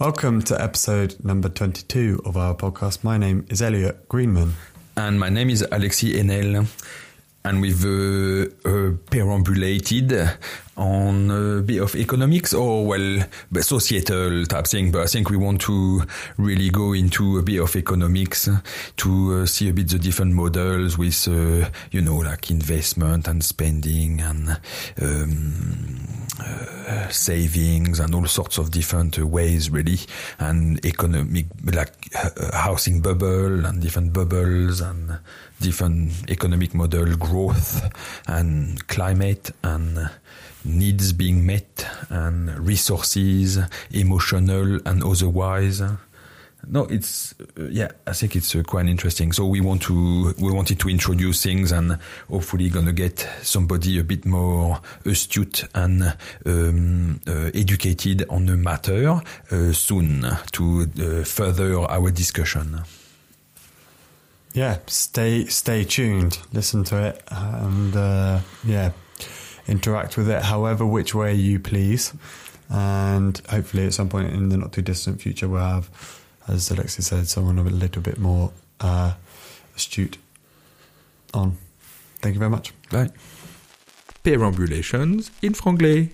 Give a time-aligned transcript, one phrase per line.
[0.00, 3.04] Welcome to episode number 22 of our podcast.
[3.04, 4.54] My name is Elliot Greenman.
[4.96, 6.66] And my name is Alexis Enel.
[7.44, 10.10] And we've uh, uh, perambulated
[10.78, 13.26] on a bit of economics or, well,
[13.60, 14.90] societal type thing.
[14.90, 16.02] But I think we want to
[16.38, 18.48] really go into a bit of economics
[18.96, 23.44] to uh, see a bit the different models with, uh, you know, like investment and
[23.44, 24.58] spending and
[25.02, 26.09] um,
[27.10, 29.98] savings and all sorts of different ways, really,
[30.38, 35.18] and economic, like uh, housing bubble and different bubbles and
[35.60, 37.90] different economic model growth
[38.26, 40.10] and climate and
[40.64, 43.58] needs being met and resources,
[43.90, 45.82] emotional and otherwise.
[46.66, 47.88] No, it's uh, yeah.
[48.06, 49.32] I think it's uh, quite interesting.
[49.32, 54.04] So we want to we wanted to introduce things and hopefully gonna get somebody a
[54.04, 59.20] bit more astute and um, uh, educated on the matter
[59.50, 62.82] uh, soon to uh, further our discussion.
[64.52, 66.38] Yeah, stay stay tuned.
[66.52, 68.92] Listen to it and uh, yeah,
[69.66, 72.12] interact with it however which way you please.
[72.68, 76.19] And hopefully, at some point in the not too distant future, we'll have
[76.50, 79.14] as Alexis said, someone a little bit more uh,
[79.76, 80.18] astute
[81.32, 81.56] on.
[82.20, 82.72] Thank you very much.
[82.90, 83.10] Bye.
[84.22, 86.10] Perambulations in franglais.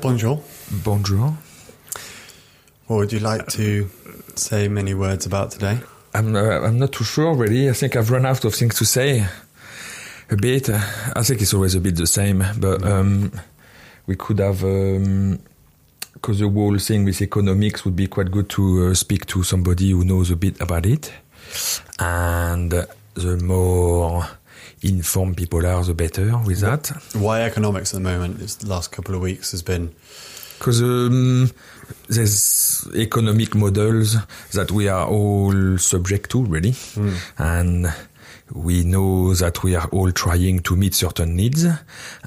[0.00, 0.40] Bonjour.
[0.84, 1.34] Bonjour.
[2.86, 3.90] What would you like to
[4.36, 5.80] say many words about today?
[6.14, 7.68] I'm, uh, I'm not too sure, really.
[7.68, 9.26] I think I've run out of things to say
[10.30, 10.70] a bit.
[10.70, 13.32] I think it's always a bit the same, but um,
[14.06, 18.88] we could have because um, the whole thing with economics would be quite good to
[18.88, 21.12] uh, speak to somebody who knows a bit about it,
[21.98, 22.72] and
[23.14, 24.26] the more
[24.82, 26.88] informed people are, the better with that.
[27.14, 28.38] Why economics at the moment?
[28.38, 29.94] This last couple of weeks has been
[30.58, 31.50] because um,
[32.08, 34.16] there's economic models
[34.52, 37.16] that we are all subject to, really, mm.
[37.38, 37.92] and
[38.52, 41.66] we know that we are all trying to meet certain needs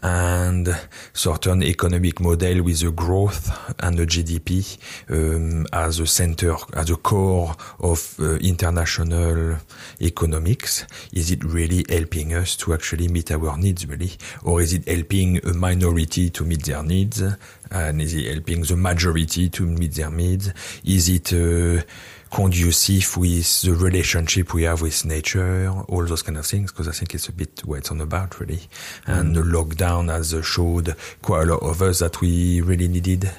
[0.03, 0.69] and
[1.13, 4.77] certain economic model with the growth and the GDP
[5.09, 9.57] um, as a center, as a core of uh, international
[9.99, 10.85] economics.
[11.13, 14.11] Is it really helping us to actually meet our needs, really?
[14.43, 17.23] Or is it helping a minority to meet their needs?
[17.71, 20.53] And is it helping the majority to meet their needs?
[20.83, 21.81] Is it uh,
[22.31, 26.91] conducive with the relationship we have with nature, all those kind of things, because I
[26.91, 28.61] think it's a bit what it's on about, really.
[29.05, 29.19] Mm.
[29.19, 33.29] And the lockdown has showed quite a lot of us that we really needed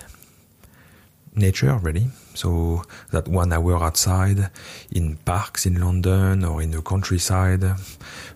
[1.34, 2.08] nature, really.
[2.34, 4.50] So that one hour outside
[4.90, 7.64] in parks in London or in the countryside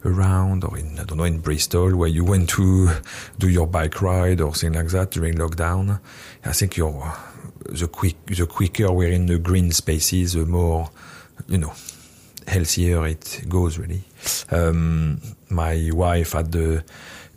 [0.05, 2.91] around or in, I don't know, in Bristol where you went to
[3.39, 6.01] do your bike ride or thing like that during lockdown.
[6.45, 7.15] I think you're,
[7.69, 10.91] the quick, the quicker we're in the green spaces, the more,
[11.49, 11.73] you know,
[12.47, 14.03] healthier it goes really.
[14.51, 16.85] Um, my wife had the,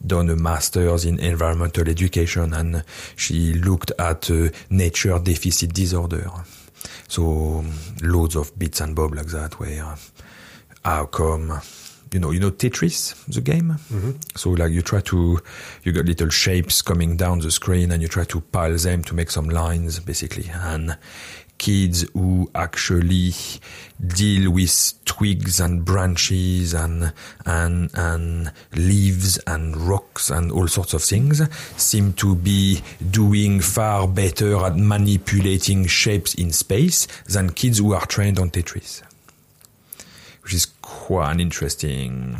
[0.05, 2.83] done a master's in environmental education and
[3.15, 6.29] she looked at uh, nature deficit disorder.
[7.07, 7.63] So
[8.01, 9.95] loads of bits and bobs like that where
[10.85, 11.59] how come
[12.11, 13.69] you know, you know Tetris, the game.
[13.91, 14.11] Mm-hmm.
[14.35, 15.39] So like you try to,
[15.83, 19.13] you got little shapes coming down the screen, and you try to pile them to
[19.15, 20.49] make some lines, basically.
[20.53, 20.97] And
[21.59, 23.33] kids who actually
[24.07, 27.13] deal with twigs and branches and
[27.45, 31.41] and and leaves and rocks and all sorts of things
[31.77, 32.81] seem to be
[33.11, 39.03] doing far better at manipulating shapes in space than kids who are trained on Tetris
[40.49, 42.35] which is quite an interesting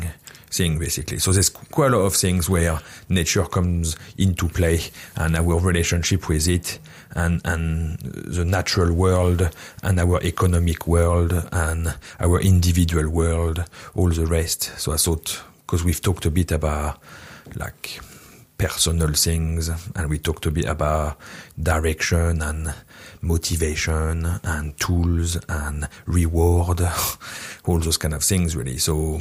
[0.50, 1.20] thing, basically.
[1.20, 4.80] So there's quite a lot of things where nature comes into play
[5.14, 6.80] and our relationship with it
[7.12, 9.48] and, and the natural world
[9.84, 13.62] and our economic world and our individual world,
[13.94, 14.76] all the rest.
[14.76, 17.00] So I thought, because we've talked a bit about
[17.54, 18.00] like
[18.58, 21.16] personal things and we talked a bit about
[21.62, 22.74] direction and
[23.22, 26.80] motivation and tools and reward,
[27.70, 28.78] all those kind of things really.
[28.78, 29.20] So,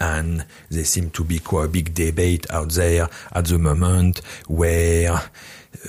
[0.00, 4.18] and there seem to be quite a big debate out there at the moment
[4.48, 5.12] where,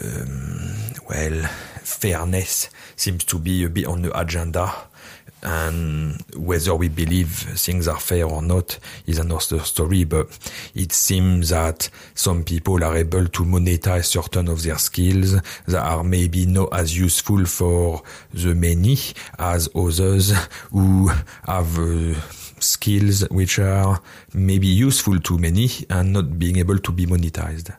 [0.03, 0.75] um,
[1.09, 1.47] well,
[1.81, 4.71] fairness seems to be a bit on the agenda
[5.45, 10.03] and whether we believe things are fair or not is another story.
[10.03, 10.27] But
[10.73, 16.03] it seems that some people are able to monetize certain of their skills that are
[16.03, 18.01] maybe not as useful for
[18.33, 18.97] the many
[19.37, 20.31] as others
[20.71, 21.09] who
[21.45, 22.19] have uh,
[22.59, 24.01] skills which are
[24.33, 27.75] maybe useful to many and not being able to be monetized.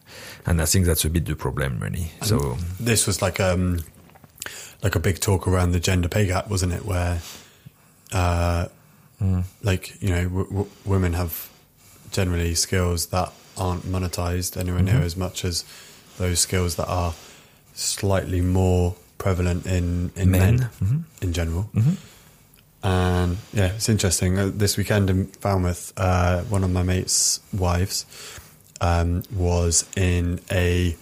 [0.46, 2.12] And I think that's a bit the problem, really.
[2.20, 3.80] And so this was like um
[4.82, 6.84] like a big talk around the gender pay gap, wasn't it?
[6.84, 7.20] Where
[8.12, 8.68] uh,
[9.22, 9.44] mm.
[9.62, 11.48] like you know, w- w- women have
[12.10, 14.96] generally skills that aren't monetized anywhere mm-hmm.
[14.96, 15.64] near as much as
[16.18, 17.14] those skills that are
[17.74, 20.98] slightly more prevalent in in men, men mm-hmm.
[21.22, 21.70] in general.
[21.74, 21.92] Mm-hmm.
[22.82, 24.38] And yeah, it's interesting.
[24.38, 28.06] Uh, this weekend in Falmouth, uh, one of my mates' wives
[28.80, 30.96] um, was in a.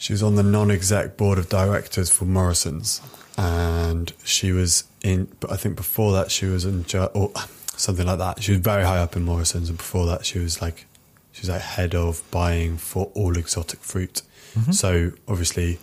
[0.00, 3.00] She was on the non-exec board of directors for Morrison's,
[3.36, 5.28] and she was in.
[5.40, 6.84] But I think before that, she was in
[7.14, 7.32] or
[7.76, 8.42] something like that.
[8.42, 10.86] She was very high up in Morrison's, and before that, she was like,
[11.32, 14.22] she was like head of buying for all exotic fruit.
[14.54, 14.72] Mm-hmm.
[14.72, 15.78] So obviously,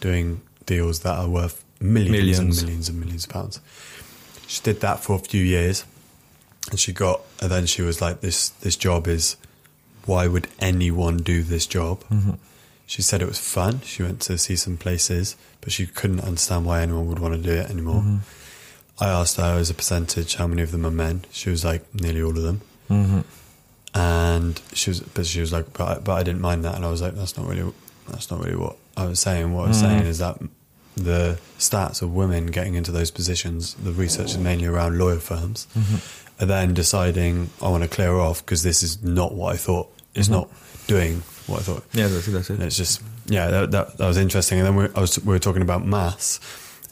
[0.00, 3.60] doing deals that are worth millions, millions and millions and millions of pounds.
[4.46, 5.84] She did that for a few years,
[6.70, 7.20] and she got.
[7.40, 9.36] And then she was like, "This this job is.
[10.06, 12.32] Why would anyone do this job?" Mm-hmm.
[12.86, 13.82] She said it was fun.
[13.82, 17.42] She went to see some places, but she couldn't understand why anyone would want to
[17.42, 18.00] do it anymore.
[18.00, 18.16] Mm-hmm.
[19.00, 21.24] I asked her as a percentage how many of them are men.
[21.30, 22.60] She was like, nearly all of them.
[22.90, 23.20] Mm-hmm.
[23.94, 26.74] And she was, but she was like, but I, but I didn't mind that.
[26.74, 27.72] And I was like, that's not really,
[28.08, 29.52] that's not really what I was saying.
[29.52, 29.86] What I was mm-hmm.
[29.86, 30.38] saying is that
[30.96, 35.68] the stats of women getting into those positions, the research is mainly around lawyer firms,
[35.76, 36.40] mm-hmm.
[36.40, 39.90] and then deciding I want to clear off because this is not what I thought.
[40.14, 40.34] It's mm-hmm.
[40.34, 40.50] not
[40.86, 41.84] doing what I thought.
[41.92, 42.32] Yeah, that's it.
[42.32, 42.54] That's it.
[42.54, 44.58] And it's just yeah, that, that, that was interesting.
[44.58, 46.40] And then we, I was, we were talking about maths,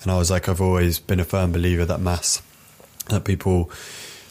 [0.07, 2.41] and I was like, I've always been a firm believer that maths,
[3.09, 3.71] that people.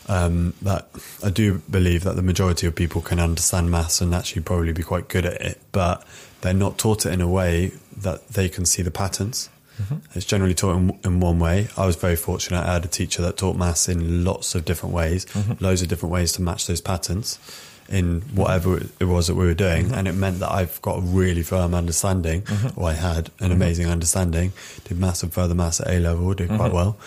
[0.07, 0.87] Um, that
[1.23, 4.83] I do believe that the majority of people can understand maths and actually probably be
[4.83, 6.05] quite good at it, but
[6.41, 9.49] they're not taught it in a way that they can see the patterns.
[9.81, 9.95] Mm-hmm.
[10.13, 11.69] It's generally taught in, in, one way.
[11.75, 12.63] I was very fortunate.
[12.65, 15.61] I had a teacher that taught maths in lots of different ways, mm-hmm.
[15.61, 17.39] loads of different ways to match those patterns
[17.87, 19.85] in whatever it was that we were doing.
[19.85, 19.93] Mm-hmm.
[19.93, 22.79] And it meant that I've got a really firm understanding, mm-hmm.
[22.79, 23.51] or I had an mm-hmm.
[23.51, 24.53] amazing understanding,
[24.85, 26.75] did maths and further maths at A level, did quite mm-hmm.
[26.75, 26.97] well.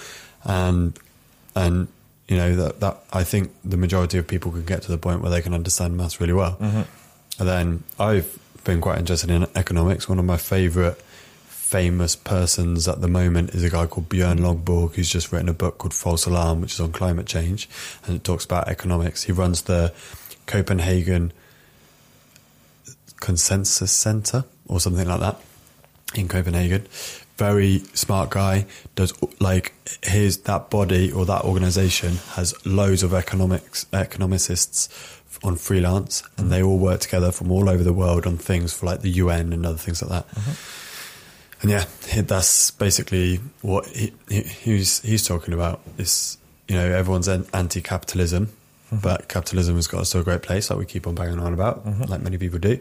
[0.45, 0.99] And,
[1.55, 1.89] and,
[2.29, 5.23] you know, that, that I think the majority of people can get to the point
[5.23, 6.57] where they can understand maths really well.
[6.61, 10.09] And then I've been quite interested in economics.
[10.09, 11.01] One of my favorite
[11.47, 15.53] famous persons at the moment is a guy called Björn Lomborg, who's just written a
[15.53, 17.69] book called False Alarm, which is on climate change,
[18.05, 19.25] and it talks about economics.
[19.25, 19.93] He runs the
[20.49, 21.33] Copenhagen
[23.21, 25.41] Consensus Center or something like that
[26.15, 26.87] in Copenhagen.
[27.37, 28.67] Very smart guy.
[28.97, 29.73] Does like
[30.03, 34.89] his that body or that organization has loads of economics economicists
[35.45, 36.49] on freelance, and mm-hmm.
[36.49, 39.53] they all work together from all over the world on things for like the UN
[39.53, 40.29] and other things like that.
[40.35, 40.85] Mm-hmm
[41.61, 41.85] and yeah,
[42.23, 45.81] that's basically what he, he, he's he's talking about.
[45.97, 48.50] Is you know everyone's anti-capitalism,
[48.88, 48.99] mm-hmm.
[48.99, 51.55] but capitalism has got us to a great place, like we keep on banging on
[51.55, 52.05] about, mm-hmm.
[52.05, 52.79] like many people do.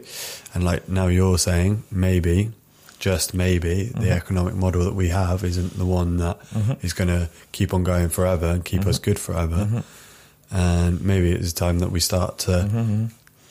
[0.54, 2.52] And like now you're saying, maybe,
[2.98, 4.00] just maybe, mm-hmm.
[4.00, 6.84] the economic model that we have isn't the one that mm-hmm.
[6.84, 9.04] is going to keep on going forever and keep us mm-hmm.
[9.04, 9.56] good forever.
[9.56, 10.54] Mm-hmm.
[10.54, 13.10] And maybe it's time that we start to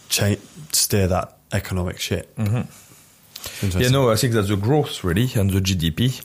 [0.10, 0.36] cha-
[0.72, 2.34] steer that economic shit.
[3.62, 6.22] Yeah, no, I think that's the growth really and the GDP,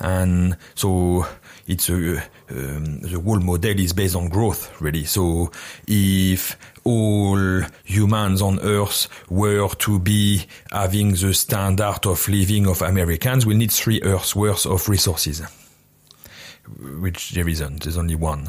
[0.00, 1.26] and so
[1.66, 2.22] it's a
[2.52, 5.04] um, the whole model is based on growth really.
[5.04, 5.50] So
[5.86, 13.46] if all humans on Earth were to be having the standard of living of Americans,
[13.46, 15.42] we need three Earths worth of resources
[17.00, 17.82] which there isn't.
[17.82, 18.48] There's only one.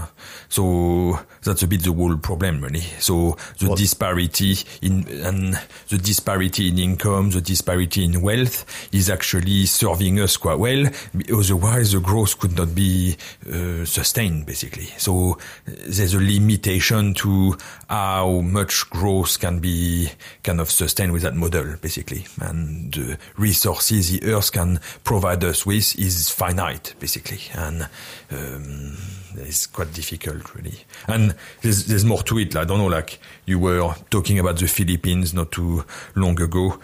[0.50, 2.82] So that's a bit the whole problem, really.
[3.00, 3.78] So the what?
[3.78, 10.38] disparity in and the disparity in income, the disparity in wealth is actually serving us
[10.38, 10.86] quite well.
[11.34, 13.18] Otherwise, the growth could not be
[13.52, 14.88] uh, sustained, basically.
[14.98, 17.58] So there's a limitation to
[17.90, 20.10] how much growth can be
[20.44, 22.28] kind of sustained with that model, basically.
[22.40, 27.42] And the resources the Earth can provide us with is finite, basically.
[27.56, 27.88] And
[28.32, 28.98] um,
[29.36, 30.80] it's quite difficult, really.
[31.08, 32.56] And there's, there's more to it.
[32.56, 36.80] I don't know, like you were talking about the Philippines not too long ago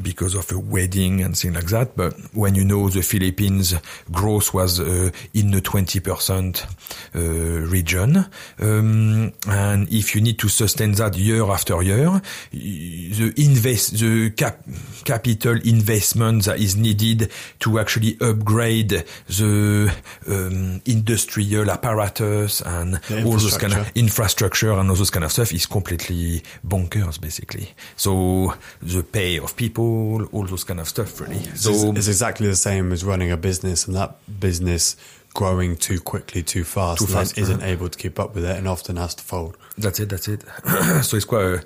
[0.00, 1.96] because of a wedding and things like that.
[1.96, 3.74] But when you know the Philippines
[4.10, 6.64] growth was uh, in the 20%
[7.14, 7.20] uh,
[7.68, 8.26] region,
[8.60, 12.20] um, and if you need to sustain that year after year,
[12.50, 14.64] the invest, the cap,
[15.04, 19.94] capital investment that is needed to actually upgrade the
[20.28, 25.52] um, industrial apparatus and all those kind of infrastructure and all those kind of stuff
[25.52, 27.70] is completely bonkers, basically.
[27.96, 31.42] So the pay of people all all those kind of stuff really.
[31.54, 34.96] So it's, it's exactly the same as running a business, and that business
[35.34, 37.70] growing too quickly, too fast, Too and fast, isn't uh-huh.
[37.70, 39.56] able to keep up with it, and often has to fold.
[39.76, 40.08] That's it.
[40.08, 40.44] That's it.
[41.02, 41.44] so it's quite.
[41.44, 41.64] A,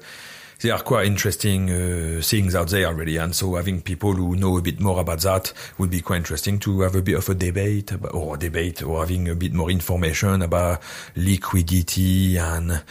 [0.60, 4.58] there are quite interesting uh, things out there already, and so having people who know
[4.58, 7.34] a bit more about that would be quite interesting to have a bit of a
[7.34, 10.82] debate about, or a debate, or having a bit more information about
[11.14, 12.82] liquidity and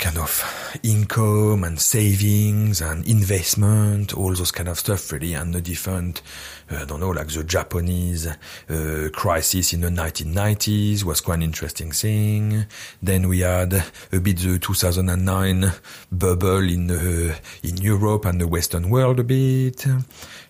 [0.00, 5.60] kind of income and savings and investment, all those kind of stuff really, and the
[5.60, 6.22] different,
[6.70, 11.42] uh, I don't know, like the Japanese uh, crisis in the 1990s was quite an
[11.42, 12.64] interesting thing.
[13.02, 13.74] Then we had
[14.10, 15.70] a bit the 2009
[16.10, 19.86] bubble in uh, in Europe and the Western world a bit.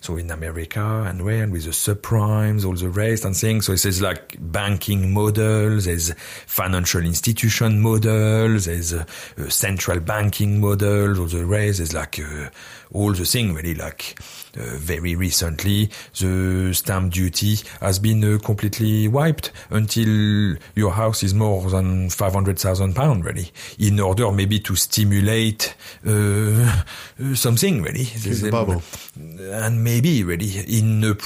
[0.00, 3.66] So in America and where with the subprimes, all the rest and things.
[3.66, 6.14] So it says like banking models, there's
[6.46, 9.04] financial institution models, there's uh,
[9.36, 11.78] uh, central banking models, all the rest.
[11.78, 12.48] There's like uh,
[12.92, 14.18] all the thing really like
[14.56, 21.32] uh, very recently the stamp duty has been uh, completely wiped until your house is
[21.32, 25.74] more than 500,000 pounds really in order maybe to stimulate
[26.06, 26.10] uh,
[27.22, 28.82] uh, something really the bubble.
[29.16, 31.16] and maybe really in a,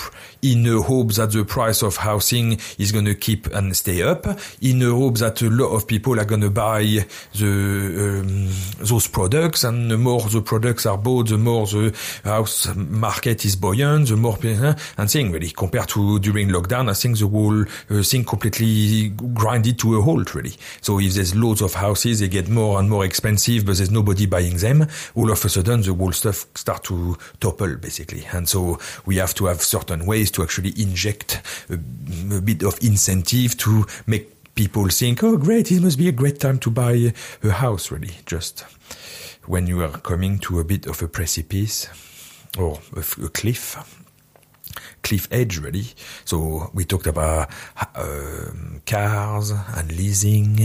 [0.42, 4.26] in a hope that the price of housing is going to keep and stay up
[4.60, 6.82] in a hope that a lot of people are going to buy
[7.34, 8.48] the um,
[8.84, 11.94] those products and the more the products are bought the more the
[12.24, 15.50] house market is buoyant the more uh, and thing really.
[15.50, 20.34] Compared to during lockdown I think the whole uh, thing completely grinded to a halt
[20.34, 20.54] really.
[20.80, 24.26] So if there's loads of houses they get more and more expensive but there's nobody
[24.26, 28.26] buying them all of a sudden the whole stuff start to topple basically.
[28.32, 32.78] And so we have to have certain ways to actually inject a, a bit of
[32.82, 37.12] incentive to make people think oh great it must be a great time to buy
[37.42, 38.64] a house really just
[39.46, 41.88] when you are coming to a bit of a precipice
[42.58, 44.03] or a cliff
[45.04, 45.84] cliff edge really.
[46.24, 47.50] So we talked about
[47.94, 50.56] um, cars and leasing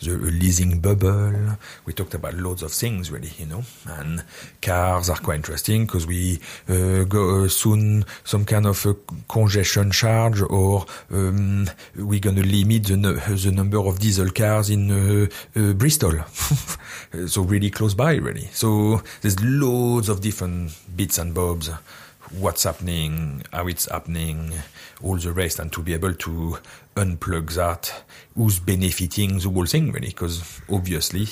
[0.00, 1.56] the leasing bubble.
[1.84, 3.64] We talked about loads of things really you know.
[3.86, 4.22] And
[4.62, 6.38] cars are quite interesting because we
[6.68, 8.86] uh, go uh, soon some kind of
[9.28, 12.96] congestion charge or um, we're going to limit the,
[13.42, 15.26] the number of diesel cars in uh,
[15.56, 16.12] uh, Bristol.
[17.28, 18.48] So really close by really.
[18.52, 21.70] So there's loads of different bits and bobs
[22.32, 24.52] what's happening, how it's happening,
[25.02, 26.58] all the rest, and to be able to
[26.96, 28.04] unplug that,
[28.34, 31.26] who's benefiting the whole thing, really, because obviously,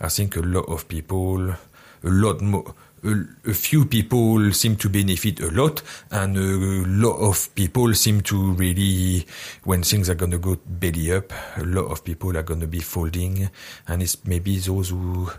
[0.00, 1.56] I think a lot of people, a
[2.02, 7.92] lot more, a, few people seem to benefit a lot, and a lot of people
[7.94, 9.26] seem to really,
[9.64, 12.66] when things are going to go belly up, a lot of people are going to
[12.66, 13.50] be folding,
[13.88, 15.30] and it's maybe those who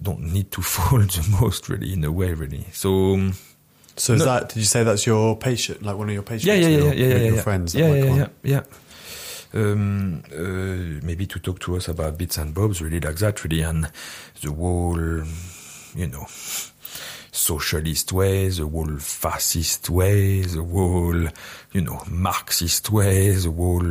[0.00, 2.66] don't need to fold the most, really, in a way, really.
[2.72, 3.30] So,
[4.00, 4.24] So is No.
[4.24, 4.48] that?
[4.48, 6.46] Did you say that's your patient, like one of your patients?
[6.46, 7.42] yeah, yeah, your, yeah, yeah, yeah, your yeah.
[7.42, 7.74] friends?
[7.74, 8.62] Yeah, yeah, yeah, yeah.
[9.52, 13.60] Um, uh, maybe to talk to us about bits and bobs, really like that, really,
[13.62, 13.90] and
[14.40, 16.26] the whole, you know,
[17.32, 21.28] socialist ways, the whole fascist ways, the whole,
[21.72, 23.84] you know, Marxist ways, the whole,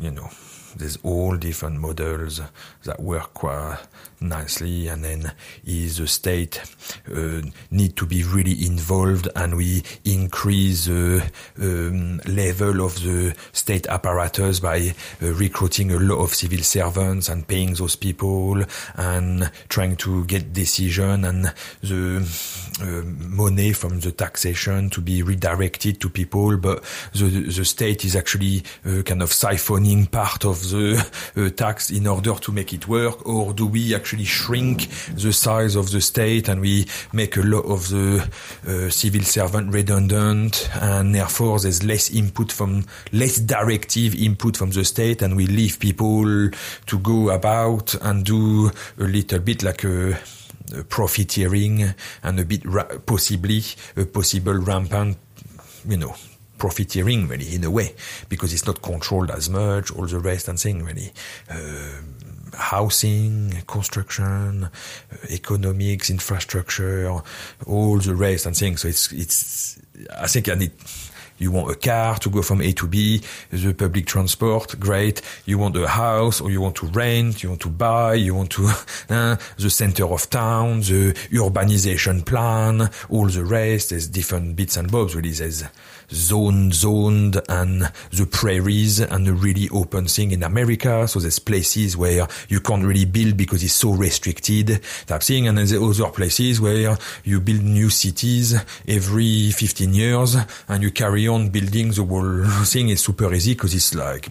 [0.00, 0.30] you know,
[0.76, 2.40] there's all different models
[2.84, 3.78] that work quite
[4.20, 5.32] nicely and then
[5.64, 6.60] is the state
[7.14, 11.22] uh, need to be really involved and we increase the
[11.60, 17.46] um, level of the state apparatus by uh, recruiting a lot of civil servants and
[17.46, 18.62] paying those people
[18.96, 22.18] and trying to get decision and the
[22.80, 26.56] uh, money from the taxation to be redirected to people.
[26.56, 26.82] But
[27.12, 30.98] the, the state is actually uh, kind of siphoning part of the
[31.36, 35.76] uh, tax in order to make it work or do we actually shrink the size
[35.76, 38.28] of the state and we make a lot of the
[38.66, 44.84] uh, civil servant redundant and therefore there's less input from less directive input from the
[44.84, 46.50] state and we leave people
[46.86, 50.18] to go about and do a little bit like a
[50.88, 52.62] profiteering and a bit
[53.06, 53.62] possibly
[53.96, 55.16] a possible rampant
[55.86, 56.14] you know
[56.58, 57.94] profiteering really in a way
[58.28, 61.12] because it's not controlled as much all the rest and thing really.
[61.48, 62.02] Uh,
[62.58, 64.68] housing construction
[65.30, 67.10] economics infrastructure
[67.66, 69.80] all the rest and things so it's it's
[70.18, 70.72] i think i need
[71.38, 75.22] you want a car to go from A to B, the public transport, great.
[75.46, 78.50] You want a house or you want to rent, you want to buy, you want
[78.52, 78.62] to,
[79.08, 85.14] the center of town, the urbanization plan, all the rest, there's different bits and bobs
[85.14, 85.30] really.
[85.30, 85.62] There's
[86.10, 91.06] zone, zoned and the prairies and the really open thing in America.
[91.08, 95.48] So there's places where you can't really build because it's so restricted type thing.
[95.48, 98.54] And then there's other places where you build new cities
[98.86, 100.36] every 15 years
[100.68, 104.30] and you carry on building the whole thing is super easy because it's like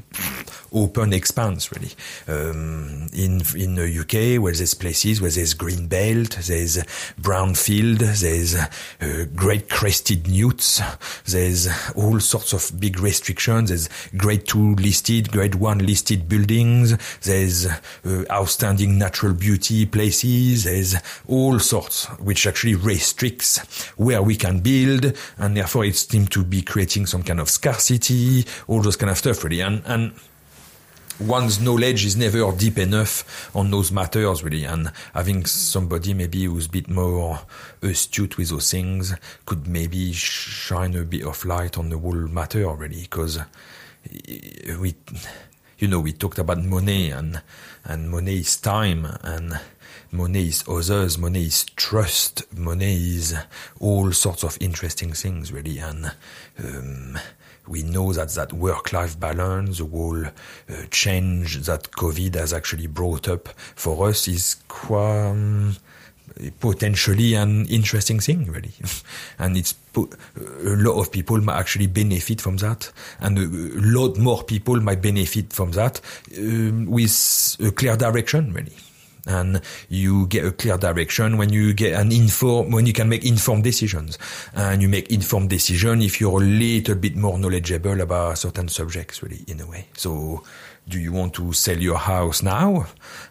[0.73, 1.91] open expanse really.
[2.27, 6.83] Um, in in the UK where there's places where there's green belt, there's
[7.17, 10.81] brown field, there's uh, great crested newts,
[11.25, 13.69] there's all sorts of big restrictions.
[13.69, 16.97] There's grade two listed, grade one listed buildings.
[17.19, 20.63] There's uh, outstanding natural beauty places.
[20.63, 20.95] There's
[21.27, 23.57] all sorts which actually restricts
[23.97, 28.45] where we can build, and therefore it seems to be creating some kind of scarcity,
[28.67, 30.13] all those kind of stuff really, and and
[31.19, 36.67] one's knowledge is never deep enough on those matters really and having somebody maybe who's
[36.67, 37.39] a bit more
[37.81, 42.67] astute with those things could maybe shine a bit of light on the whole matter
[42.69, 43.39] really because
[44.79, 44.95] we
[45.79, 47.41] you know we talked about money and
[47.83, 49.59] and money is time and
[50.11, 53.35] money is others money is trust money is
[53.79, 56.13] all sorts of interesting things really and
[56.63, 57.17] um,
[57.67, 60.31] we know that that work-life balance, the whole uh,
[60.91, 65.75] change that COVID has actually brought up for us is quite um,
[66.59, 68.73] potentially an interesting thing, really.
[69.39, 70.01] and it's a
[70.63, 73.47] lot of people might actually benefit from that, and a,
[73.81, 75.99] lot more people might benefit from that
[76.37, 78.73] um, with a clear direction, really
[79.27, 83.25] and you get a clear direction when you get an inform when you can make
[83.25, 84.17] informed decisions.
[84.53, 89.21] And you make informed decision if you're a little bit more knowledgeable about certain subjects
[89.21, 89.87] really in a way.
[89.95, 90.43] So
[90.87, 92.87] do you want to sell your house now?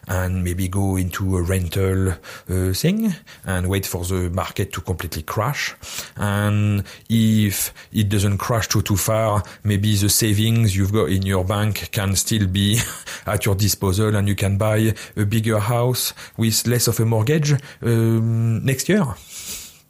[0.07, 3.13] And maybe go into a rental uh, thing
[3.45, 5.75] and wait for the market to completely crash.
[6.15, 11.43] And if it doesn't crash too too far maybe the savings you've got in your
[11.43, 12.79] bank can still be
[13.25, 17.53] at your disposal and you can buy a bigger house with less of a mortgage
[17.81, 19.05] um, next year.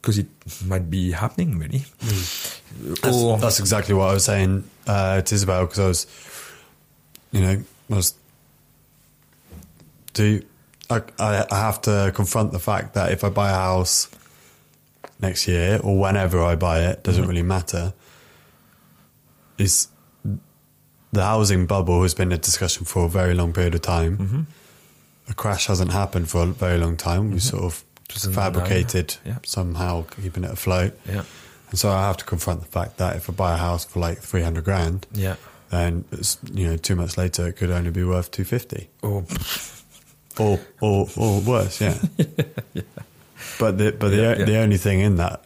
[0.00, 0.28] Because it
[0.64, 1.80] might be happening really.
[2.00, 3.00] Mm.
[3.00, 6.06] that's, that's exactly what I was saying uh, to Isabel because I was
[7.32, 8.00] you know,
[10.14, 10.42] do
[10.90, 14.08] I, I have to confront the fact that if I buy a house
[15.20, 17.28] next year or whenever I buy it, doesn't mm-hmm.
[17.28, 17.92] really matter.
[19.58, 19.88] Is
[21.12, 24.18] the housing bubble has been a discussion for a very long period of time.
[24.18, 24.42] Mm-hmm.
[25.30, 27.24] A crash hasn't happened for a very long time.
[27.24, 27.34] Mm-hmm.
[27.34, 27.84] We sort of
[28.34, 29.38] fabricated yeah.
[29.44, 30.98] somehow keeping it afloat.
[31.06, 31.24] Yeah.
[31.70, 34.00] And so I have to confront the fact that if I buy a house for
[34.00, 35.36] like 300 grand, yeah
[35.70, 36.04] and
[36.52, 39.24] you know two months later it could only be worth two fifty, or
[40.38, 40.38] oh.
[40.38, 41.98] or or or worse, yeah.
[42.74, 42.82] yeah.
[43.58, 44.44] But the but the yeah, yeah.
[44.44, 45.42] the only thing in that,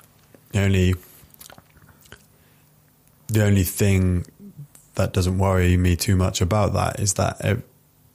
[0.52, 0.94] the only
[3.28, 4.26] the only thing
[4.94, 7.62] that doesn't worry me too much about that is that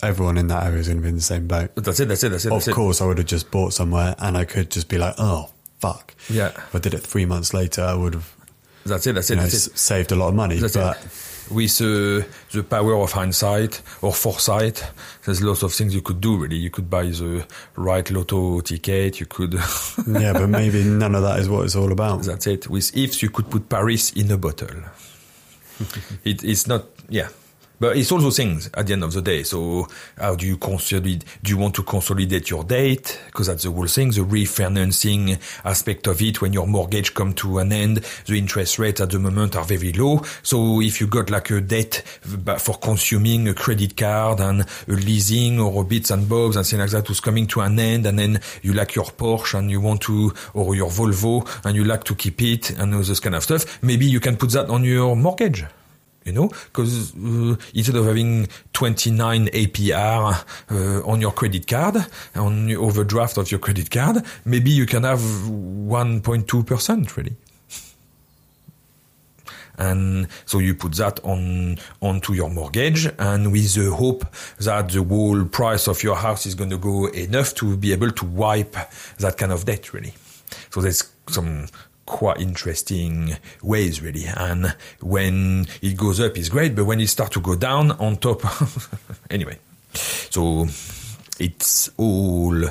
[0.01, 1.71] everyone in that area is going to be in the same boat.
[1.75, 2.07] That's it.
[2.07, 2.29] That's it.
[2.29, 2.49] That's it.
[2.49, 3.03] That's of course, it.
[3.03, 6.49] I would have just bought somewhere, and I could just be like, "Oh, fuck." Yeah.
[6.49, 8.33] If I did it three months later, I would have.
[8.85, 9.13] That's it.
[9.13, 9.35] That's it.
[9.35, 9.77] Know, that's it.
[9.77, 10.97] Saved a lot of money, that's but.
[10.97, 11.09] It
[11.49, 14.83] with uh, the power of hindsight or foresight,
[15.25, 16.37] there's lots of things you could do.
[16.37, 19.19] Really, you could buy the right lotto ticket.
[19.19, 19.53] You could.
[20.07, 22.23] yeah, but maybe none of that is what it's all about.
[22.23, 22.69] That's it.
[22.69, 24.83] With ifs, you could put Paris in a bottle.
[26.23, 26.85] it, it's not.
[27.09, 27.29] Yeah.
[27.79, 29.43] But it's also things at the end of the day.
[29.43, 29.87] So
[30.17, 31.23] how do you consolidate?
[31.43, 33.19] Do you want to consolidate your debt?
[33.27, 34.09] Because that's the whole thing.
[34.11, 36.41] The refinancing aspect of it.
[36.41, 39.93] When your mortgage come to an end, the interest rates at the moment are very
[39.93, 40.23] low.
[40.41, 42.03] So if you got like a debt
[42.57, 46.79] for consuming a credit card and a leasing or a bits and bobs and things
[46.79, 49.81] like that who's coming to an end, and then you like your Porsche and you
[49.81, 53.35] want to, or your Volvo and you like to keep it and all this kind
[53.35, 55.63] of stuff, maybe you can put that on your mortgage
[56.27, 62.67] you know, because uh, instead of having 29 APR uh, on your credit card, on
[62.67, 67.35] the overdraft of your credit card, maybe you can have 1.2% really.
[69.79, 74.25] And so you put that on onto your mortgage, and with the hope
[74.57, 78.11] that the whole price of your house is going to go enough to be able
[78.11, 78.75] to wipe
[79.19, 80.15] that kind of debt, really.
[80.71, 81.67] So there's some
[82.07, 84.25] quite interesting ways really.
[84.25, 88.17] And when it goes up it's great but when it starts to go down on
[88.17, 88.41] top
[89.29, 89.59] anyway.
[89.93, 90.67] So
[91.39, 92.63] it's all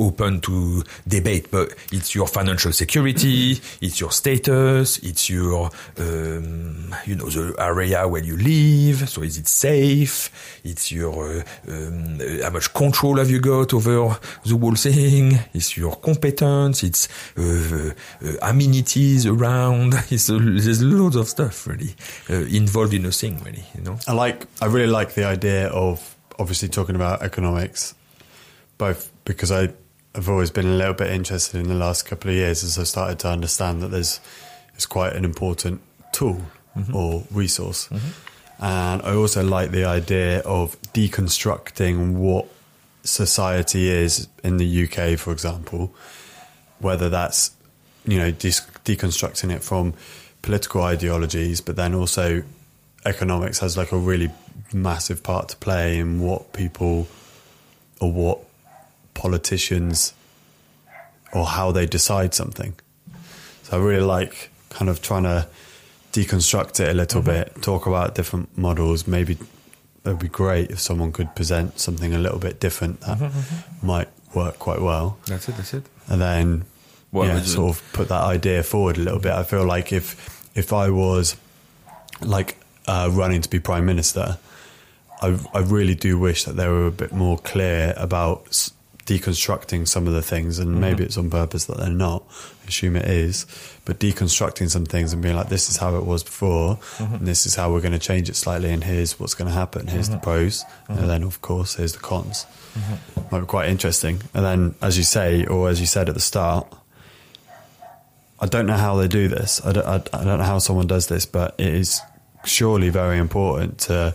[0.00, 7.14] open to debate, but it's your financial security, it's your status, it's your, um, you
[7.14, 9.08] know, the area where you live.
[9.08, 10.60] So is it safe?
[10.64, 15.38] It's your, uh, um, how much control have you got over the whole thing?
[15.54, 16.82] It's your competence.
[16.82, 19.94] It's uh, uh, amenities around.
[20.10, 21.94] It's, there's loads of stuff really
[22.28, 23.64] uh, involved in a thing, really.
[23.76, 23.98] You know.
[24.08, 24.46] I like.
[24.60, 27.94] I really like the idea of obviously talking about economics,
[28.78, 29.68] both because I
[30.14, 32.82] I've always been a little bit interested in the last couple of years as I
[32.82, 34.20] started to understand that there's
[34.74, 35.80] it's quite an important
[36.12, 36.42] tool
[36.76, 36.96] mm-hmm.
[36.96, 37.88] or resource.
[37.88, 38.64] Mm-hmm.
[38.64, 42.46] And I also like the idea of deconstructing what
[43.04, 45.94] society is in the UK, for example,
[46.78, 47.52] whether that's
[48.04, 48.48] you know de-
[48.84, 49.94] deconstructing it from
[50.42, 52.42] political ideologies, but then also
[53.04, 54.30] economics has like a really
[54.72, 57.06] massive part to play in what people
[58.00, 58.49] or what
[59.20, 60.14] politicians
[61.32, 62.74] or how they decide something.
[63.64, 65.46] So I really like kind of trying to
[66.12, 67.52] deconstruct it a little mm-hmm.
[67.54, 69.06] bit, talk about different models.
[69.06, 69.36] Maybe
[70.04, 73.86] it'd be great if someone could present something a little bit different that mm-hmm, mm-hmm.
[73.86, 75.18] might work quite well.
[75.26, 75.56] That's it.
[75.56, 75.84] That's it.
[76.08, 76.64] And then
[77.12, 79.32] Well, yeah, would you- sort of put that idea forward a little bit.
[79.32, 80.16] I feel like if
[80.54, 81.36] if I was
[82.20, 82.56] like
[82.86, 84.38] uh, running to be prime minister,
[85.22, 88.72] I I really do wish that they were a bit more clear about s-
[89.18, 90.80] deconstructing some of the things, and Mm-hmm.
[90.80, 92.22] maybe it's on purpose that they're not.
[92.64, 93.46] I assume it is,
[93.84, 97.14] but deconstructing some things and being like, this is how it was before, Mm-hmm.
[97.16, 99.54] and this is how we're going to change it slightly, and here's what's going to
[99.54, 99.86] happen.
[99.88, 100.14] Here's Mm-hmm.
[100.18, 102.46] the pros, and then of course here's the cons.
[103.32, 104.22] Might be quite interesting.
[104.34, 106.66] And then, as you say, or as you said at the start,
[108.38, 109.60] I don't know how they do this.
[109.64, 112.00] I don't, I, I don't know how someone does this, but it is
[112.44, 114.14] surely very important to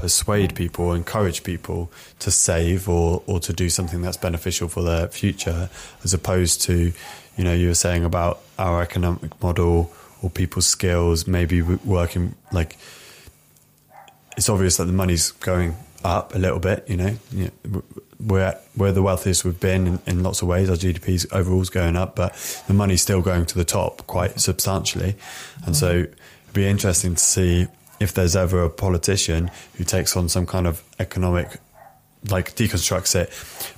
[0.00, 5.08] persuade people, encourage people to save or, or to do something that's beneficial for their
[5.08, 5.70] future,
[6.04, 6.92] as opposed to,
[7.36, 12.76] you know, you were saying about our economic model or people's skills, maybe working like
[14.36, 16.88] it's obvious that the money's going up a little bit.
[16.88, 17.82] You know, You know,
[18.18, 20.70] we're we're the wealthiest we've been in, in lots of ways.
[20.70, 22.34] Our GDP's overall's going up, but
[22.66, 25.16] the money's still going to the top quite substantially.
[25.66, 26.16] And so it'd
[26.52, 27.66] be interesting to see
[28.00, 31.58] if there's ever a politician who takes on some kind of economic
[32.28, 33.30] like deconstructs it,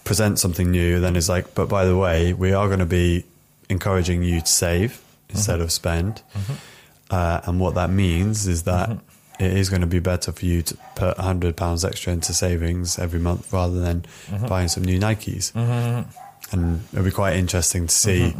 [0.04, 3.24] presents something new, then is like, but by the way, we are going to be
[3.68, 6.22] encouraging you to save instead of spend.
[6.34, 6.52] Mm-hmm.
[7.10, 9.44] Uh, and what that means is that mm-hmm.
[9.44, 12.98] it is going to be better for you to put hundred pounds extra into savings
[12.98, 14.46] every month rather than mm-hmm.
[14.46, 15.54] buying some new Nikes.
[16.52, 18.34] And it'd be quite interesting to see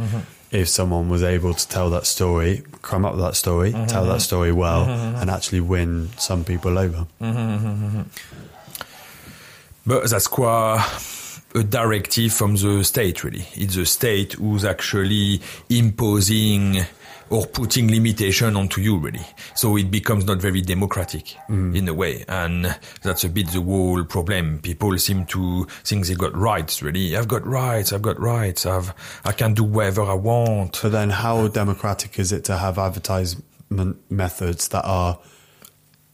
[0.53, 3.87] if someone was able to tell that story, come up with that story, mm-hmm.
[3.87, 5.17] tell that story well, mm-hmm.
[5.17, 7.07] and actually win some people over.
[7.21, 8.03] Mm-hmm.
[9.87, 10.87] But that's quite
[11.55, 13.47] a directive from the state, really.
[13.55, 16.85] It's the state who's actually imposing
[17.33, 19.25] or putting limitation onto you, really.
[19.55, 21.75] So it becomes not very democratic mm.
[21.75, 22.25] in a way.
[22.29, 24.61] And that's a bit the whole problem.
[24.61, 27.16] People seem to think they got rights, really.
[27.16, 28.92] I've got rights, I've got rights, I've,
[29.25, 30.79] I can do whatever I want.
[30.83, 35.18] But then, how democratic is it to have advertisement methods that are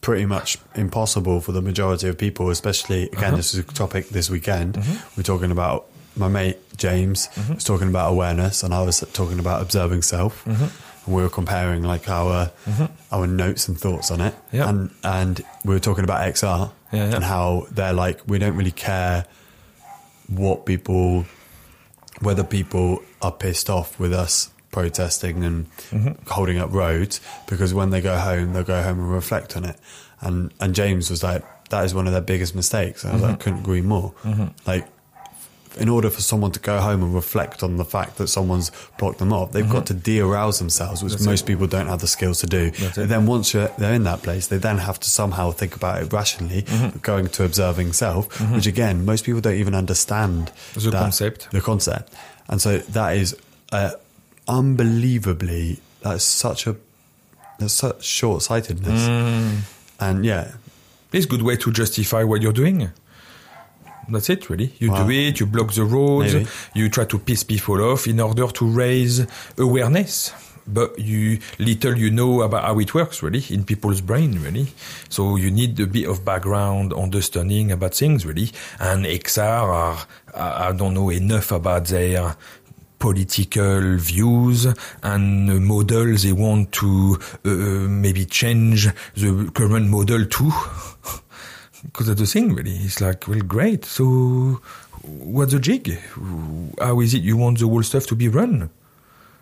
[0.00, 2.48] pretty much impossible for the majority of people?
[2.50, 3.37] Especially again, uh-huh.
[3.37, 4.74] this is a topic this weekend.
[4.74, 5.16] Mm-hmm.
[5.16, 7.54] We're talking about my mate James mm-hmm.
[7.54, 10.46] was talking about awareness, and I was talking about observing self.
[10.46, 10.70] And
[11.09, 12.87] we were comparing like our mm-hmm.
[13.12, 14.68] our notes and thoughts on it, Yeah.
[14.68, 17.14] and and we were talking about XR Yeah, yeah.
[17.16, 19.27] and how they're like we don't really care
[20.29, 21.25] what people
[22.21, 26.12] whether people are pissed off with us protesting and mm-hmm.
[26.31, 29.77] holding up roads because when they go home they'll go home and reflect on it.
[30.21, 33.05] And and James was like that is one of their biggest mistakes.
[33.05, 33.40] And I was like mm-hmm.
[33.40, 34.12] couldn't agree more.
[34.66, 34.87] Like
[35.78, 39.18] in order for someone to go home and reflect on the fact that someone's blocked
[39.18, 42.46] them off, they've got to de-arouse themselves, which most people don't have the skills to
[42.46, 42.72] do.
[42.96, 46.02] And then once you're, they're in that place, they then have to somehow think about
[46.02, 46.64] it rationally,
[47.02, 51.50] going to observing self, which again, most people don't even understand The that- concept.
[51.50, 52.12] The concept,
[52.48, 53.36] and so that is
[53.72, 53.90] uh,
[54.46, 55.80] unbelievably.
[56.02, 56.76] That's such a
[57.58, 59.56] that's such short-sightedness, Mm.
[60.00, 60.52] and yeah,
[61.12, 62.90] It's a good way to justify what you're doing.
[64.09, 64.73] That's it, really.
[64.79, 65.05] You Wow.
[65.07, 66.49] do it, you block the roads, Maybe.
[66.75, 69.27] you try to piss people off in order to raise
[69.59, 70.33] awareness.
[70.71, 74.66] But you little you know about how it works, really, in people's brain, really.
[75.09, 78.51] So you need a bit of background understanding about things, really.
[78.79, 79.40] And XR
[79.73, 79.99] are,
[80.35, 82.37] I don't know enough about their
[82.99, 84.66] political views
[85.03, 87.49] and uh, models they want to uh,
[87.88, 90.53] maybe change the current model too.
[91.88, 92.77] Because that's the thing, really.
[92.77, 93.85] It's like, well, great.
[93.85, 94.61] So,
[95.03, 95.98] what's the jig?
[96.79, 98.70] How is it you want the whole stuff to be run?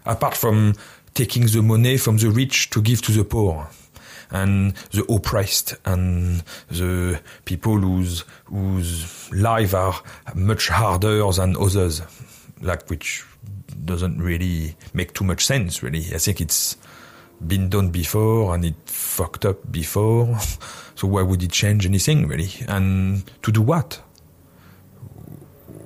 [0.05, 0.75] Apart from
[1.15, 3.69] taking the money from the rich to give to the poor
[4.31, 9.95] and the oppressed and the people whose whose lives are
[10.35, 12.03] much harder than others,
[12.61, 13.25] like which
[13.85, 15.83] doesn't really make too much sense.
[15.83, 16.77] Really, I think it's
[17.46, 20.38] been done before and it fucked up before.
[20.96, 22.49] So why would it change anything really?
[22.68, 24.01] And to do what?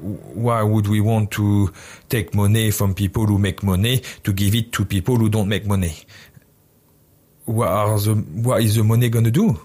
[0.01, 1.73] Why would we want to
[2.09, 5.67] take money from people who make money to give it to people who don't make
[5.67, 5.97] money?
[7.51, 9.59] what the what is the money gonna do?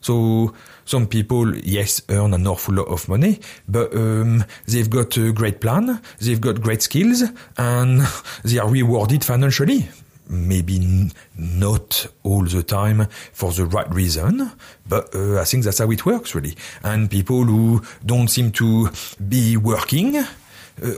[0.00, 0.52] So
[0.84, 5.60] some people, yes, earn an awful lot of money, but um, they've got a great
[5.60, 7.22] plan, they've got great skills,
[7.56, 8.02] and
[8.44, 9.88] they are rewarded financially.
[10.32, 14.50] Maybe n- not all the time for the right reason,
[14.88, 16.56] but uh, I think that's how it works really.
[16.82, 18.88] And people who don't seem to
[19.28, 20.26] be working uh,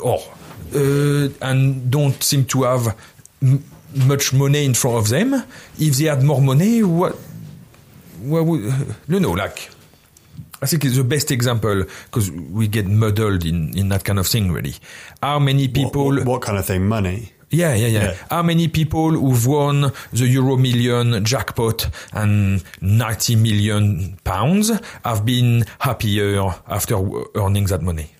[0.02, 0.20] or
[0.74, 2.96] uh, and don't seem to have
[3.42, 3.64] m-
[4.06, 5.34] much money in front of them,
[5.78, 7.16] if they had more money, what?
[8.22, 8.62] What would,
[9.08, 9.70] no, no, like
[10.62, 14.26] I think it's the best example because we get muddled in, in that kind of
[14.26, 14.74] thing, really.
[15.22, 16.06] How many people.
[16.06, 16.86] What, what, what kind of thing?
[16.86, 17.32] Money?
[17.54, 18.16] Yeah, yeah, yeah, Yeah.
[18.30, 24.70] How many people who've won the Euro Million jackpot and 90 million pounds
[25.04, 26.96] have been happier after
[27.36, 28.10] earning that money?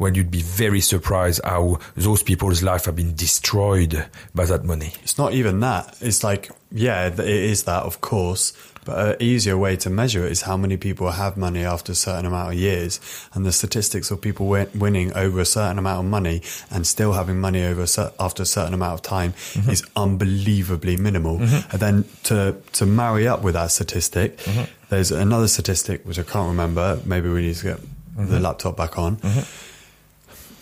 [0.00, 4.94] Well, you'd be very surprised how those people's life have been destroyed by that money.
[5.02, 5.94] It's not even that.
[6.00, 8.54] It's like, yeah, it is that, of course.
[8.90, 11.94] But an easier way to measure it is how many people have money after a
[11.94, 13.00] certain amount of years.
[13.34, 17.12] And the statistics of people win- winning over a certain amount of money and still
[17.12, 19.70] having money over a cer- after a certain amount of time mm-hmm.
[19.70, 21.38] is unbelievably minimal.
[21.38, 21.70] Mm-hmm.
[21.70, 24.64] And then to, to marry up with that statistic, mm-hmm.
[24.88, 27.00] there's another statistic which I can't remember.
[27.04, 27.80] Maybe we need to get
[28.16, 29.16] the laptop back on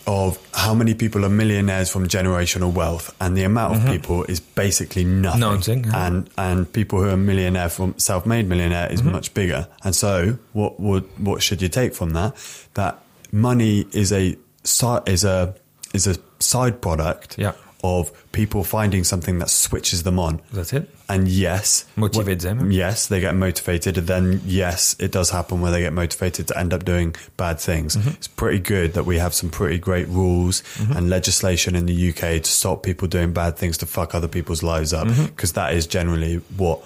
[0.09, 3.91] of how many people are millionaires from generational wealth, and the amount of mm-hmm.
[3.91, 5.39] people is basically nothing.
[5.39, 6.07] Nothing, yeah.
[6.07, 9.11] And and people who are millionaire from self-made millionaire is mm-hmm.
[9.11, 9.67] much bigger.
[9.83, 12.35] And so, what would what should you take from that?
[12.73, 12.97] That
[13.31, 15.55] money is a is a
[15.93, 17.53] is a side product Yeah.
[17.83, 20.41] Of people finding something that switches them on.
[20.51, 20.89] That's it.
[21.07, 22.71] And yes, Motivate what- them.
[22.71, 23.97] Yes, they get motivated.
[23.97, 27.59] And then yes, it does happen where they get motivated to end up doing bad
[27.59, 27.95] things.
[27.95, 28.09] Mm-hmm.
[28.09, 30.61] It's pretty good that we have some pretty great rules
[30.95, 34.61] and legislation in the UK to stop people doing bad things to fuck other people's
[34.61, 35.07] lives up.
[35.07, 35.25] Mm-hmm.
[35.27, 36.81] Because that is generally what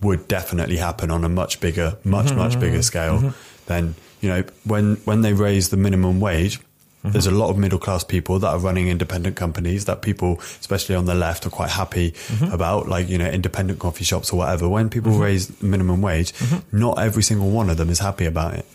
[0.00, 2.38] would definitely happen on a much bigger, much, Mm-hmm.
[2.38, 3.34] much bigger scale
[3.66, 6.60] than, you know, when, when they raise the minimum wage,
[7.06, 7.12] Mm-hmm.
[7.12, 10.94] there's a lot of middle class people that are running independent companies that people, especially
[10.94, 12.52] on the left, are quite happy mm-hmm.
[12.52, 14.68] about, like, you know, independent coffee shops or whatever.
[14.68, 15.22] When people mm-hmm.
[15.22, 16.32] raise minimum wage,
[16.72, 18.66] not every single one of them is happy about it.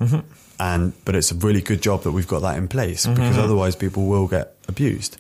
[0.60, 3.76] And, but it's a really good job that we've got that in place because otherwise
[3.76, 5.18] people will get abused.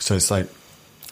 [0.00, 0.48] So it's like,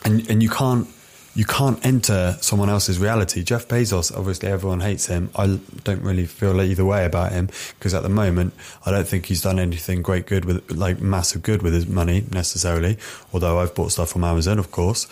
[0.04, 0.88] and and you can't
[1.36, 3.44] you can't enter someone else's reality.
[3.44, 5.30] Jeff Bezos, obviously, everyone hates him.
[5.36, 8.54] I don't really feel either way about him because at the moment,
[8.86, 12.24] I don't think he's done anything great good with like massive good with his money
[12.32, 12.96] necessarily.
[13.34, 15.06] Although I've bought stuff from Amazon, of course.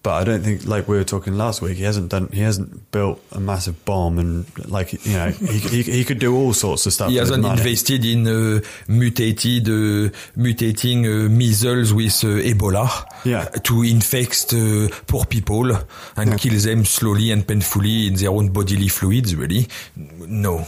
[0.00, 2.92] But I don't think, like we were talking last week, he hasn't done, he hasn't
[2.92, 6.86] built a massive bomb, and like you know, he he, he could do all sorts
[6.86, 7.10] of stuff.
[7.10, 12.88] He hasn't invested in uh, mutated, uh, mutating uh, measles with uh, Ebola
[13.24, 13.44] Yeah.
[13.64, 15.76] to infect uh, poor people
[16.16, 19.34] and kill them slowly and painfully in their own bodily fluids.
[19.34, 20.64] Really, no.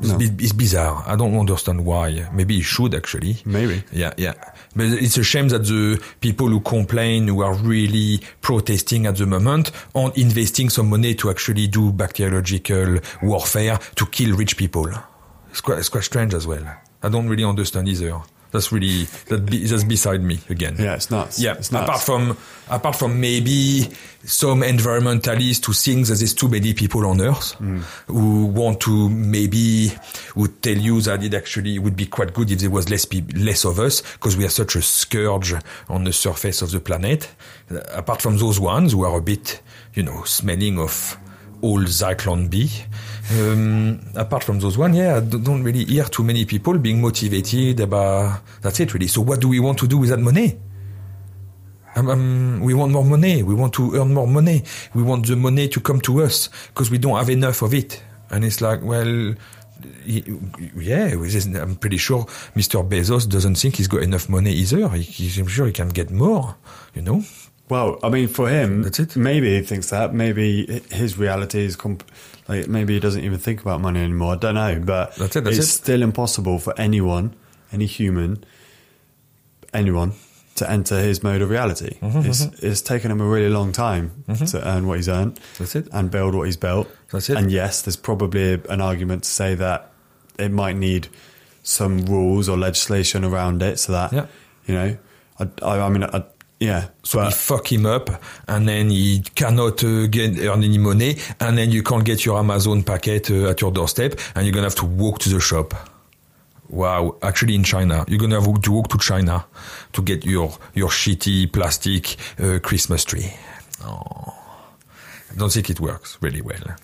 [0.00, 0.18] It's, No.
[0.18, 1.04] bi- it's bizarre.
[1.06, 2.26] I don't understand why.
[2.32, 3.38] Maybe he should actually.
[3.44, 3.82] Maybe.
[3.92, 4.34] Yeah, yeah.
[4.76, 9.26] But it's a shame that the people who complain, who are really protesting at the
[9.26, 14.88] moment, aren't investing some money to actually do bacteriological warfare to kill rich people.
[15.50, 16.64] It's quite, it's quite strange as well.
[17.02, 18.20] I don't really understand either.
[18.54, 20.76] That's really that be, that's beside me again.
[20.78, 21.40] Yeah, it's nuts.
[21.40, 21.88] Yeah, it's nuts.
[21.88, 22.36] apart from
[22.70, 23.88] apart from maybe
[24.24, 27.80] some environmentalists who think that there's too many people on Earth Mm.
[28.06, 29.92] who want to maybe
[30.36, 33.64] would tell you that it actually would be quite good if there was less less
[33.64, 35.52] of us because we are such a scourge
[35.88, 37.28] on the surface of the planet.
[37.70, 39.60] Uh, apart from those ones who are a bit,
[39.94, 41.18] you know, smelling of
[41.60, 42.70] old Zyklon B.
[43.32, 47.80] Um, apart from those one, yeah, I don't really hear too many people being motivated
[47.80, 48.42] about.
[48.60, 49.08] That's it, really.
[49.08, 50.58] So, what do we want to do with that money?
[51.96, 53.42] Um, um, we want more money.
[53.42, 54.64] We want to earn more money.
[54.94, 58.02] We want the money to come to us because we don't have enough of it.
[58.30, 59.34] And it's like, well,
[60.04, 62.24] yeah, I'm pretty sure
[62.56, 62.86] Mr.
[62.86, 64.88] Bezos doesn't think he's got enough money either.
[64.90, 66.56] He, I'm sure he can get more,
[66.94, 67.22] you know?
[67.68, 68.90] Well, I mean, for him.
[69.16, 70.12] Maybe he thinks that.
[70.12, 72.04] Maybe his reality is comp-
[72.46, 74.34] like maybe he doesn't even think about money anymore.
[74.34, 75.70] I don't know, but That's it, that's it's it.
[75.70, 77.34] still impossible for anyone,
[77.72, 78.44] any human,
[79.72, 80.12] anyone,
[80.56, 81.96] to enter his mode of reality.
[82.00, 85.40] Mm-hmm, It's, it's taken him a really long time to earn what he's earned.
[85.58, 85.88] That's it.
[85.92, 86.88] and build what he's built.
[87.10, 87.36] That's it.
[87.36, 89.90] And yes, there's probably an argument to say that
[90.38, 91.08] it might need
[91.62, 94.26] some rules or legislation around it, so that Yeah.
[94.66, 94.96] you know,
[95.40, 96.24] I, I, I mean, I,
[96.64, 98.10] yeah, So but fuck him up,
[98.48, 102.38] and then he cannot uh, get earn any money, and then you can't get your
[102.38, 105.74] Amazon packet uh, at your doorstep, and you're gonna have to walk to the shop.
[106.68, 109.44] Wow, actually in China, you're gonna have to walk to China
[109.92, 113.32] to get your your shitty plastic uh, Christmas tree.
[113.84, 114.32] Oh.
[115.34, 116.76] I don't think it works really well.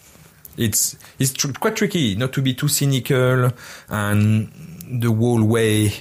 [0.56, 3.52] It's it's tr- quite tricky not to be too cynical
[3.88, 4.50] and
[5.00, 5.92] the whole way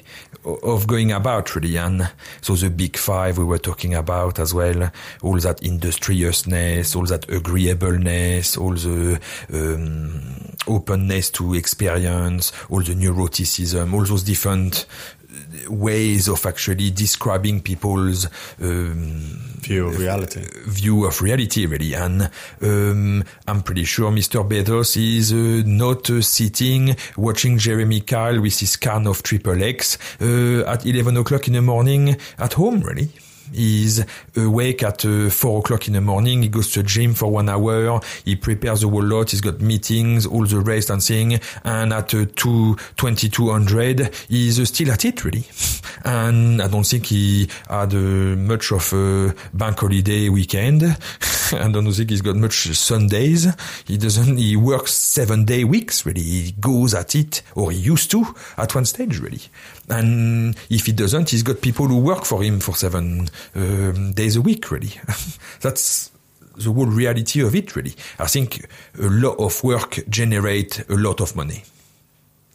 [0.64, 2.10] of going about really and
[2.42, 7.30] so the big five we were talking about as well all that industriousness all that
[7.30, 9.20] agreeableness all the
[9.54, 14.86] um, openness to experience all the neuroticism all those different
[15.68, 18.28] ways of actually describing people's
[18.62, 20.42] um, View of reality.
[20.66, 22.30] view of reality really and
[22.62, 24.48] um, I'm pretty sure Mr.
[24.48, 29.98] Bezos is uh, not uh, sitting watching Jeremy Kyle with his can of triple X
[30.22, 33.10] uh, at 11 o'clock in the morning at home really
[33.52, 34.04] He's
[34.36, 36.44] awake at uh, four o'clock in the morning.
[36.44, 38.00] He goes to the gym for one hour.
[38.26, 39.32] He prepares the whole lot.
[39.32, 41.40] He's got meetings, all the rest and thing.
[41.64, 45.46] And at uh, two twenty two hundred, he's uh, still at it really.
[46.06, 50.84] And I don't think he had uh, much of a bank holiday weekend.
[51.52, 53.48] I don't think he's got much Sundays.
[53.86, 54.38] He doesn't.
[54.38, 56.22] He works seven day weeks really.
[56.22, 58.26] He goes at it, or he used to
[58.58, 59.42] at one stage really.
[59.90, 64.36] And if he doesn't, he's got people who work for him for seven um, days
[64.36, 64.92] a week, really.
[65.62, 66.12] That's
[66.56, 67.96] the whole reality of it, really.
[68.20, 68.66] I think
[69.00, 71.64] a lot of work generate a lot of money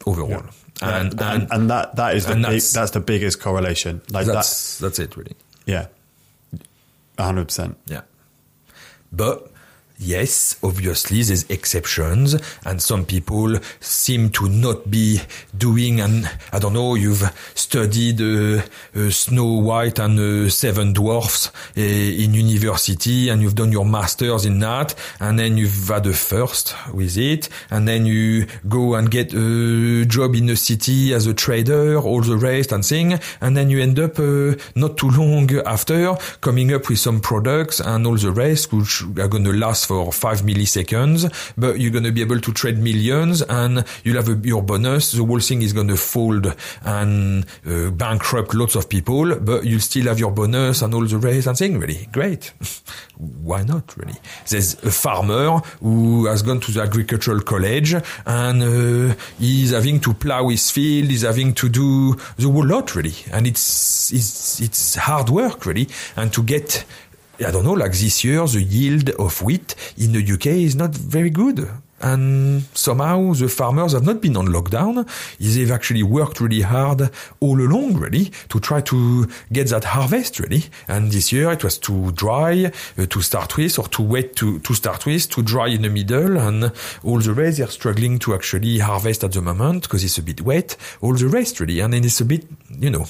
[0.07, 0.45] overall.
[0.83, 4.01] and, And, and, and that that is the that's- that's, the biggest correlation.
[4.11, 5.35] Like that, that's, that's it, really.
[5.67, 5.87] yeah,
[7.19, 7.77] hundred percent.
[7.87, 8.03] Yeah.
[9.13, 9.51] But
[9.99, 15.21] yes, obviously there's exceptions and some people seem to not be
[15.57, 18.63] doing and I don't know, you've studied uh,
[18.95, 24.45] uh, Snow White and uh, Seven Dwarfs uh, in university and you've done your masters
[24.45, 29.11] in that and then you've had a first with it and then you go and
[29.11, 33.57] get a job in a city as a trader, all the rest and thing and
[33.57, 38.07] then you end up uh, not too long after coming up with some products and
[38.07, 42.13] all the rest which are going to last for five milliseconds, but you're going to
[42.13, 45.13] be able to trade millions and you'll have a, your bonus.
[45.13, 49.81] The whole thing is going to fold and uh, bankrupt lots of people, but you'll
[49.81, 51.79] still have your bonus and all the rest and thing.
[51.79, 52.53] Really great.
[53.17, 53.97] Why not?
[53.97, 54.17] Really?
[54.49, 57.95] There's a farmer who has gone to the agricultural college
[58.27, 61.11] and uh, he's having to plow his field.
[61.11, 65.89] He's having to do the whole lot really, and it's it's it's hard work really,
[66.17, 66.85] and to get
[67.41, 70.95] I don't know, like this year, the yield of wheat in the UK is not
[70.95, 71.69] very good.
[72.01, 75.09] And somehow the farmers have not been on lockdown.
[75.39, 80.65] They've actually worked really hard all along, really, to try to get that harvest, really.
[80.87, 82.67] And this year it was too dry
[82.99, 85.89] uh, to start with, or too wet to, to start with, too dry in the
[85.89, 86.73] middle, and
[87.05, 90.43] all the rest they're struggling to actually harvest at the moment because it's a bit
[90.43, 90.77] wet.
[91.01, 91.81] All the rest, really.
[91.81, 93.07] And then it's a bit, you know,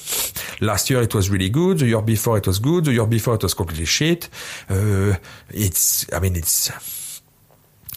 [0.60, 1.78] last year it was really good.
[1.78, 2.84] The year before it was good.
[2.84, 4.28] The year before it was completely shit.
[4.68, 5.14] Uh,
[5.48, 6.70] it's, I mean, it's,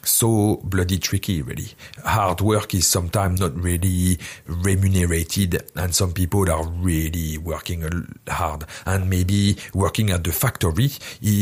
[0.08, 1.70] so bloody tricky, really.
[2.04, 7.84] Hard work is sometimes not really remunerated, and some people are really working
[8.28, 10.90] hard and maybe working at the factory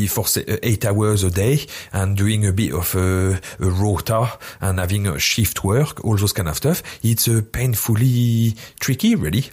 [0.08, 1.60] for uh, eight hours a day
[1.94, 6.34] and doing a bit of a, a rota and having a shift work, all those
[6.34, 6.82] kind of stuff.
[7.04, 9.46] It's uh, painfully tricky, really.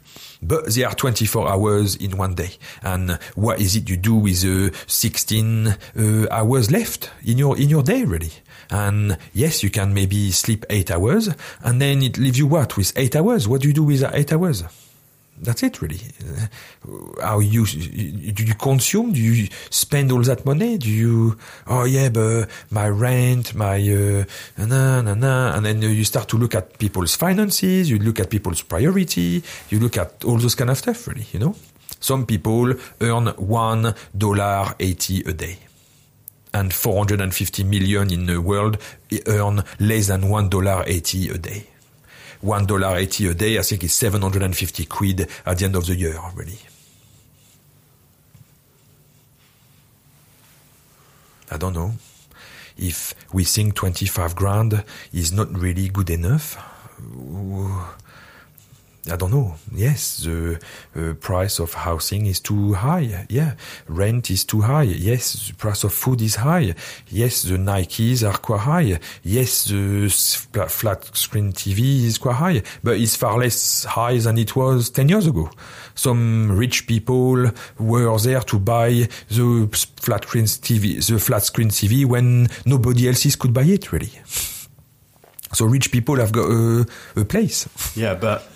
[0.43, 2.51] But they are 24 hours in one day.
[2.83, 7.69] And what is it you do with uh, 16 uh, hours left in your in
[7.69, 8.33] your day, really?
[8.71, 11.29] And yes, you can maybe sleep eight hours,
[11.63, 13.47] and then it leaves you what with eight hours?
[13.47, 14.65] What do you do with eight hours?
[15.43, 15.99] That's it, really.
[17.21, 19.13] How you do you consume?
[19.13, 20.79] Do you spend all that money?
[20.79, 21.37] Do you?
[21.67, 24.25] Oh yeah, but my rent, my uh,
[24.57, 27.91] na na na, and then you start to look at people's finances.
[27.91, 29.43] You look at people's priority.
[29.69, 31.27] You look at all those kind of stuff, really.
[31.33, 31.57] You know,
[31.99, 35.59] some people earn one dollar eighty a day
[36.55, 38.77] and 450 million in the world
[39.27, 41.72] earn less than one dollar eighty a day.
[42.43, 45.95] One dollar eighty a day, I think, is 750 quid at the end of the
[45.95, 46.59] year, really.
[51.51, 51.93] I don't know
[52.77, 56.57] if we think 25 grand is not really good enough.
[59.11, 59.57] I don't know.
[59.75, 60.61] Yes, the
[60.95, 63.27] uh, price of housing is too high.
[63.29, 63.55] Yeah,
[63.89, 64.83] rent is too high.
[64.83, 66.77] Yes, the price of food is high.
[67.09, 69.01] Yes, the Nikes are quite high.
[69.25, 70.09] Yes, the
[70.69, 75.09] flat screen TV is quite high, but it's far less high than it was 10
[75.09, 75.51] years ago.
[75.97, 77.51] Some rich people
[77.81, 83.35] were there to buy the flat screen TV, the flat screen TV when nobody else
[83.35, 84.13] could buy it really.
[85.55, 86.87] So rich people have got a,
[87.17, 87.69] a place.
[87.95, 88.49] Yeah, but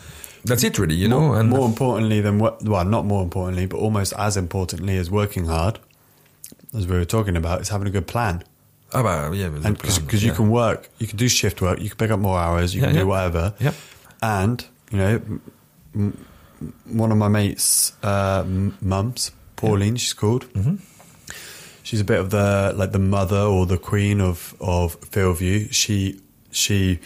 [0.46, 0.94] That's it, really.
[0.94, 4.36] You know, more, and more importantly than what, well, not more importantly, but almost as
[4.36, 5.78] importantly as working hard,
[6.74, 8.42] as we were talking about, is having a good plan.
[8.94, 9.48] Ah, bah, yeah.
[9.48, 12.38] because plan, you can work, you can do shift work, you can pick up more
[12.38, 13.02] hours, you Yeah, can yeah.
[13.02, 13.54] do whatever.
[13.58, 13.72] Yeah.
[14.22, 15.22] And you know,
[15.94, 16.24] m-
[16.86, 20.44] one of my mates' uh, m- mums, Pauline, she's called.
[20.54, 20.76] Mm-hmm.
[21.82, 25.72] She's a bit of the like the mother or the queen of of Fieldview.
[25.72, 26.20] She
[26.50, 27.00] she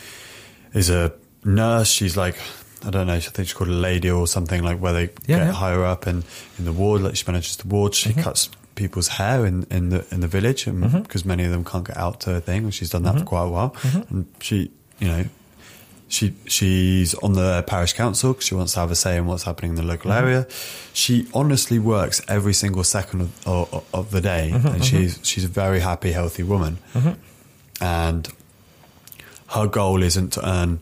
[0.74, 1.12] is a
[1.44, 1.90] nurse.
[1.90, 2.36] She's like
[2.84, 3.14] I don't know.
[3.14, 5.52] I think she's called a lady or something like where they Yeah, get yeah.
[5.52, 6.24] higher up in
[6.58, 7.02] in the ward.
[7.02, 7.94] Like she manages the ward.
[7.94, 8.20] She Mm-hmm.
[8.22, 11.00] cuts people's hair in, in the in the village mm-hmm.
[11.02, 12.64] because many of them can't get out to a thing.
[12.64, 13.26] And she's done that for mm-hmm.
[13.26, 13.70] quite a while.
[13.70, 14.14] Mm-hmm.
[14.14, 15.24] And she, you know,
[16.08, 19.42] she she's on the parish council because she wants to have a say in what's
[19.44, 20.24] happening in the local mm-hmm.
[20.26, 20.46] area.
[20.94, 25.48] She honestly works every single second of, of, of the day, and she's she's a
[25.48, 26.78] very happy, healthy woman.
[27.82, 28.28] And
[29.48, 30.80] her goal isn't to earn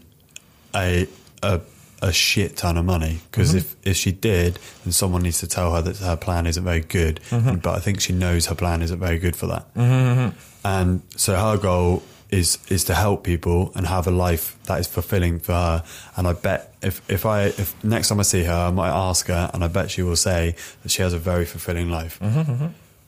[0.74, 1.09] a
[1.42, 1.61] a,
[2.01, 3.59] a shit ton of money because mm-hmm.
[3.59, 6.80] if, if she did, then someone needs to tell her that her plan isn't very
[6.80, 7.20] good.
[7.30, 7.57] Mm-hmm.
[7.57, 9.74] But I think she knows her plan isn't very good for that.
[9.74, 10.36] Mm-hmm.
[10.64, 14.86] And so her goal is is to help people and have a life that is
[14.86, 15.84] fulfilling for her.
[16.16, 19.26] And I bet if if I if next time I see her, I might ask
[19.28, 22.20] her, and I bet she will say that she has a very fulfilling life.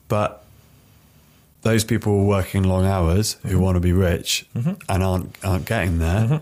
[0.08, 0.44] But
[1.62, 6.40] those people working long hours who want to be rich and aren't aren't getting there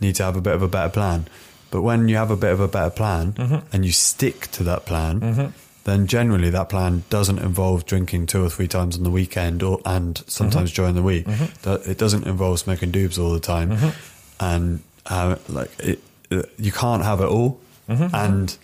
[0.00, 1.26] need to have a bit of a better plan.
[1.70, 3.66] But when you have a bit of a better plan mm-hmm.
[3.72, 5.46] and you stick to that plan, mm-hmm.
[5.84, 9.80] then generally that plan doesn't involve drinking two or three times on the weekend or
[9.84, 10.82] and sometimes mm-hmm.
[10.82, 11.26] during the week.
[11.62, 13.92] That- It doesn't involve smoking doobs all the time,
[14.40, 16.00] and uh, like it,
[16.30, 18.56] uh, you can't have it all, and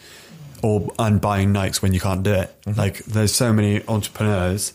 [0.63, 2.55] or and buying Nikes when you can't do it.
[2.77, 4.73] Like there's so many entrepreneurs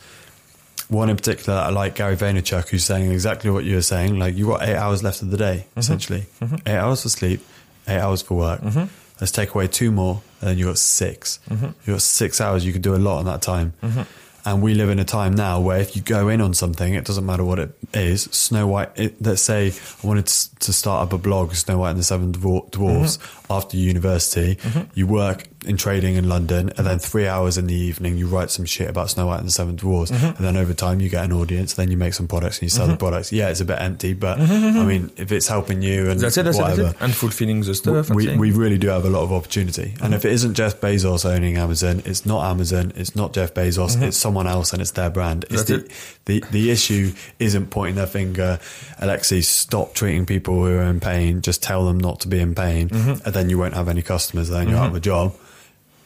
[0.89, 4.17] one in particular, I like Gary Vaynerchuk, who's saying exactly what you were saying.
[4.17, 6.28] Like, you got eight hours left of the day, essentially.
[6.65, 7.41] Eight hours for sleep,
[7.88, 8.62] eight hours for work.
[8.62, 8.86] Mm-hmm.
[9.20, 11.66] Let's take away two more, and then you got 6 mm-hmm.
[11.66, 12.66] You've got six hours.
[12.66, 13.74] You could do a lot in that time.
[13.82, 14.02] Mm-hmm.
[14.46, 17.04] And we live in a time now where if you go in on something, it
[17.04, 18.24] doesn't matter what it is.
[18.32, 18.92] Snow White.
[18.96, 22.04] It, let's say I wanted to, to start up a blog, Snow White and the
[22.04, 23.18] Seven Dwar- Dwarfs,
[23.50, 24.56] after university.
[24.56, 24.89] Mm-hmm.
[24.93, 28.50] You work in trading in London, and then three hours in the evening, you write
[28.50, 30.26] some shit about Snow White and the Seven Dwarfs, mm-hmm.
[30.26, 31.74] and then over time, you get an audience.
[31.74, 33.00] Then you make some products and you sell the mm-hmm.
[33.00, 33.32] products.
[33.32, 36.43] Yeah, it's a bit empty, but I mean, if it's helping you and That's it,
[36.43, 37.04] that's it, whatever, that's it.
[37.04, 38.10] And fulfilling the stuff.
[38.10, 39.93] we, we really do have a lot of opportunity.
[40.02, 44.02] And if it isn't Jeff Bezos owning Amazon, it's not Amazon, it's not Jeff Bezos,
[44.02, 45.45] it's someone else and it's their brand.
[45.50, 45.88] It's Mm-hmm.
[45.88, 48.60] That's the, the, the issue isn't pointing their finger,
[49.00, 52.56] Alexi, stop treating people who are in pain, just tell them not to be in
[52.56, 53.28] pain, Mm-hmm.
[53.38, 55.36] Then you won't have any customers, then you're out of a job.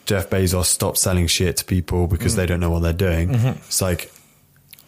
[0.06, 2.42] Jeff Bezos stop selling shit to people because Mm-hmm.
[2.42, 3.34] they don't know what they're doing.
[3.34, 4.12] It's like,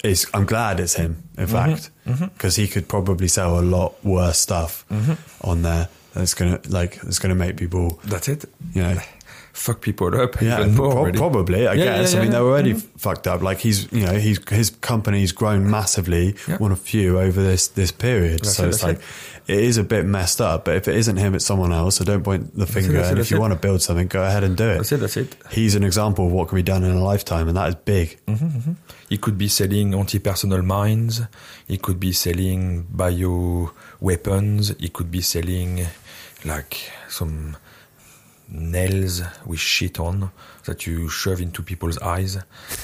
[0.04, 1.76] it's, I'm glad it's him, in Mm-hmm.
[1.76, 5.14] fact, because he could probably sell a lot worse stuff Mm-hmm.
[5.50, 5.88] on there.
[6.14, 8.46] That's gonna like it's gonna make people, That's it.
[8.74, 8.98] you know,
[9.54, 10.91] Fuck people up yeah, even more.
[10.91, 11.18] pro- really.
[11.18, 11.68] probably.
[11.68, 12.14] I Yeah, guess.
[12.14, 13.43] yeah, I mean, they're already fucked up.
[13.43, 17.91] Like he's, you know, he's his company's grown massively, one of few over this this
[17.91, 18.39] period.
[18.41, 18.99] That's so it, it's like
[19.45, 20.66] it is a bit messed up.
[20.66, 21.97] But if it isn't him, it's someone else.
[21.97, 22.93] So don't point the finger.
[22.93, 23.39] that's it, and if you it.
[23.41, 24.78] want to build something, go ahead and do it.
[24.78, 25.36] That's it, that's it.
[25.51, 28.18] He's an example of what can be done in a lifetime, and that is big.
[28.26, 28.72] Mm-hmm, mm-hmm.
[29.08, 31.22] He could be selling anti-personal mines.
[31.68, 34.74] He could be selling bio weapons.
[34.80, 35.86] He could be selling
[36.43, 37.56] like some
[38.54, 40.32] nails with shit on
[40.66, 42.38] that you shove into people's eyes.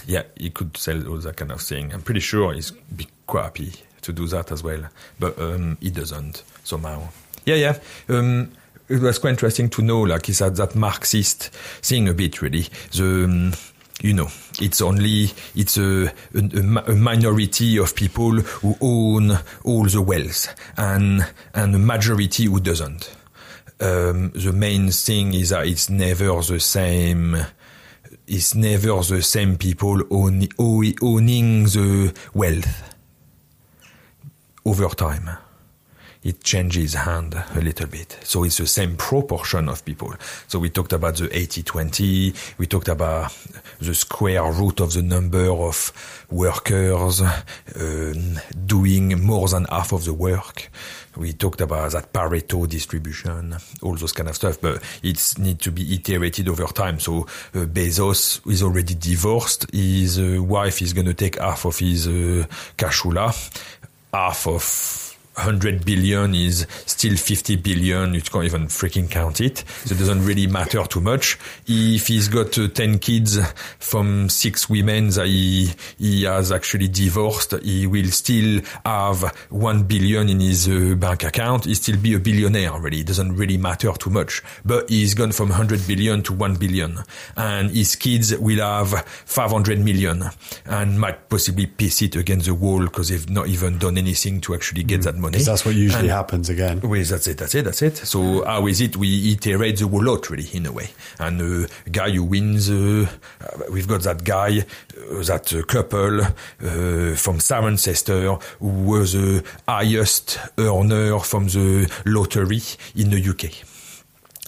[0.06, 1.94] Yeah, he could sell all that kind of thing.
[1.94, 4.90] I'm pretty sure he's be happy to do that as well,
[5.20, 7.08] but um, he doesn't somehow.
[7.46, 7.80] Yeah, yeah.
[8.10, 8.52] Um,
[8.88, 11.50] it was quite interesting to know, like, he said that Marxist
[11.84, 12.68] thing a bit, really.
[12.92, 13.54] The, um,
[14.02, 19.84] you know, it's only, it's a, a, a a minority of people who own all
[19.84, 23.16] the wealth and, and a majority who doesn't.
[23.82, 27.38] Um, the main thing is that it's never the same,
[28.28, 32.96] it's never the same people own, own- owning the wealth
[34.66, 35.30] over time
[36.22, 38.18] it changes hand a little bit.
[38.24, 40.14] So it's the same proportion of people.
[40.48, 43.36] So we talked about the 80-20, we talked about
[43.80, 50.14] the square root of the number of workers um, doing more than half of the
[50.14, 50.70] work.
[51.18, 55.72] We talked about that Pareto distribution, all those kind of stuff, but it's need to
[55.72, 57.00] be iterated over time.
[57.00, 57.22] So
[57.54, 59.66] uh, Bezos is already divorced.
[59.74, 62.46] His uh, wife is going to take half of his uh,
[62.78, 63.34] cashula,
[64.14, 65.09] half of
[65.40, 68.14] 100 billion is still 50 billion.
[68.14, 69.64] You can't even freaking count it.
[69.86, 71.40] So it doesn't really matter too much.
[71.66, 73.40] If he's got uh, 10 kids
[73.80, 80.30] from six women that he, he has actually divorced, he will still have 1 billion
[80.30, 81.66] in his uh, bank account.
[81.66, 83.00] He still be a billionaire really.
[83.00, 84.44] It doesn't really matter too much.
[84.66, 86.98] But he's gone from 100 billion to 1 billion.
[87.38, 90.24] And his kids will have 500 million
[90.66, 94.54] and might possibly piss it against the wall because they've not even done anything to
[94.54, 95.29] actually get that money.
[95.32, 96.80] Because that's what usually And- happens again.
[96.82, 97.98] Well, that's it, that's it, that's it.
[97.98, 100.90] So how is it we iterate the lot really in a way?
[101.20, 103.08] And uh, guy who wins, uh,
[103.42, 109.44] uh, we've got that guy, uh, that uh, couple uh, from Cirencester who was the
[109.68, 112.62] highest earner from the lottery
[112.96, 113.69] in the UK.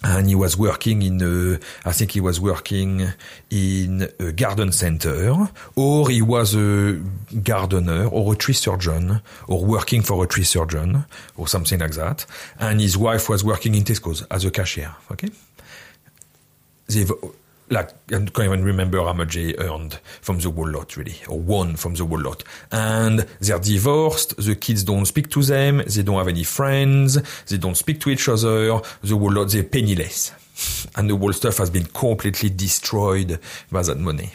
[0.04, 3.14] And he was working in, a, I think he was working
[3.52, 7.00] in a garden center, or he was a
[7.44, 11.06] gardener, or a tree surgeon, or working for a tree surgeon,
[11.38, 12.26] or something like that.
[12.60, 14.96] And his wife was working in Tesco's as a cashier.
[15.12, 15.30] Okay,
[16.88, 17.12] they've
[17.72, 21.40] like I can't even remember how much they earned from the whole lot really, or
[21.40, 22.44] won from the whole lot.
[22.72, 24.36] And they're divorced.
[24.38, 25.82] The kids don't speak to them.
[25.88, 27.18] They don't have any friends.
[27.46, 28.82] They don't speak to each other.
[29.02, 30.34] The whole lot they're penniless,
[30.96, 33.40] and the whole stuff has been completely destroyed
[33.72, 34.32] by that money.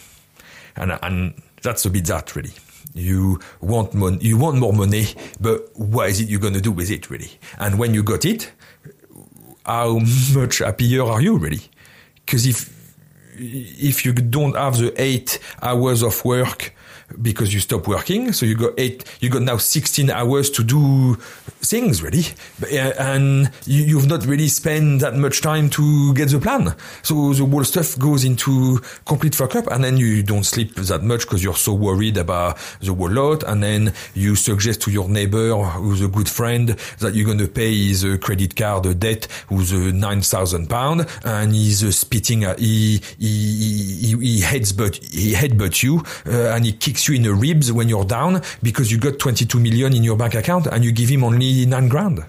[0.74, 2.53] And and that's a bit that really.
[2.95, 5.09] You want mon- you want more money,
[5.39, 7.30] but what is it you're gonna do with it really?
[7.59, 8.51] And when you got it,
[9.66, 9.99] how
[10.34, 11.61] much happier are you really?
[12.24, 12.76] Because if
[13.39, 16.74] if you don't have the eight hours of work
[17.22, 21.16] because you stop working, so you got eight, you got now 16 hours to do
[21.61, 22.24] things really,
[22.98, 26.74] and you, you've not really spent that much time to get the plan.
[27.02, 31.02] So the whole stuff goes into complete fuck up and then you don't sleep that
[31.02, 33.42] much because you're so worried about the whole lot.
[33.42, 37.48] And then you suggest to your neighbor who's a good friend that you're going to
[37.48, 43.00] pay his uh, credit card debt who's uh, 9,000 pound and he's uh, spitting he,
[43.18, 47.34] he, he, he heads but, he headbutts you uh, and he kicks you in the
[47.34, 50.92] ribs when you're down because you got 22 million in your bank account and you
[50.92, 52.24] give him only nine grand.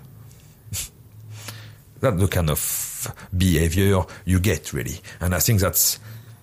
[1.99, 4.99] that's the kind of behavior you get really.
[5.19, 5.99] And I think that's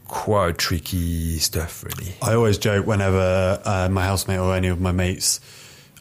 [0.09, 2.15] quite tricky stuff really.
[2.23, 5.41] I always joke whenever uh, my housemate or any of my mates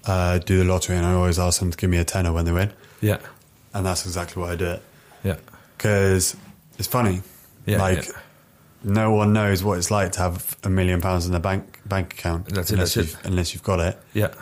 [0.06, 2.44] uh, do the lottery, and I always ask them to give me a tenner when
[2.46, 3.20] they win, Yeah.
[3.74, 4.66] and that's exactly what I do.
[4.66, 4.82] it.
[5.24, 5.38] Yeah.
[5.78, 6.36] Because
[6.78, 7.22] it's funny,
[7.66, 8.12] Yeah, like yeah.
[8.84, 12.14] no one knows what it's like to have a million pounds in a bank bank
[12.16, 14.34] account That's it, unless that's you've unless you've got it, Yeah.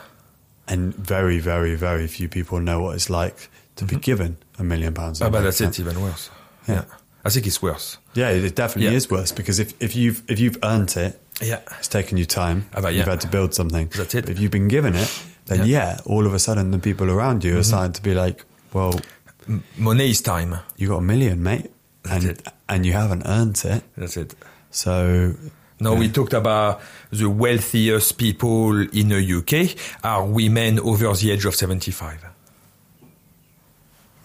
[0.68, 4.94] And very, very, very few people know what it's like to be given a million
[4.94, 5.22] pounds.
[5.22, 5.80] Oh, but that's account.
[5.80, 6.30] it, even worse.
[6.68, 6.76] Yeah.
[6.76, 6.84] Yeah.
[7.26, 7.98] I think it's worse.
[8.16, 8.98] Yeah, it definitely Yeah.
[8.98, 11.60] is worse because if, if you've if you've earned it, Yeah.
[11.80, 12.66] it's taken you time.
[12.74, 13.90] Ah, but You've had to build something.
[13.96, 14.26] That's it.
[14.26, 15.10] But if you've been given it,
[15.46, 15.64] then Yeah.
[15.64, 15.72] Mm-hmm.
[15.72, 16.16] yeah.
[16.16, 18.44] all of a sudden the people around you are starting to be like,
[18.74, 19.00] "Well,
[19.48, 20.56] M- money is time.
[20.78, 21.70] you got a million, mate,
[22.04, 22.48] That's and it.
[22.70, 24.34] and you haven't earned it." That's it.
[24.72, 25.36] So
[25.82, 26.80] Now we talked about
[27.12, 32.24] the wealthiest people in the UK are women over the age of 75.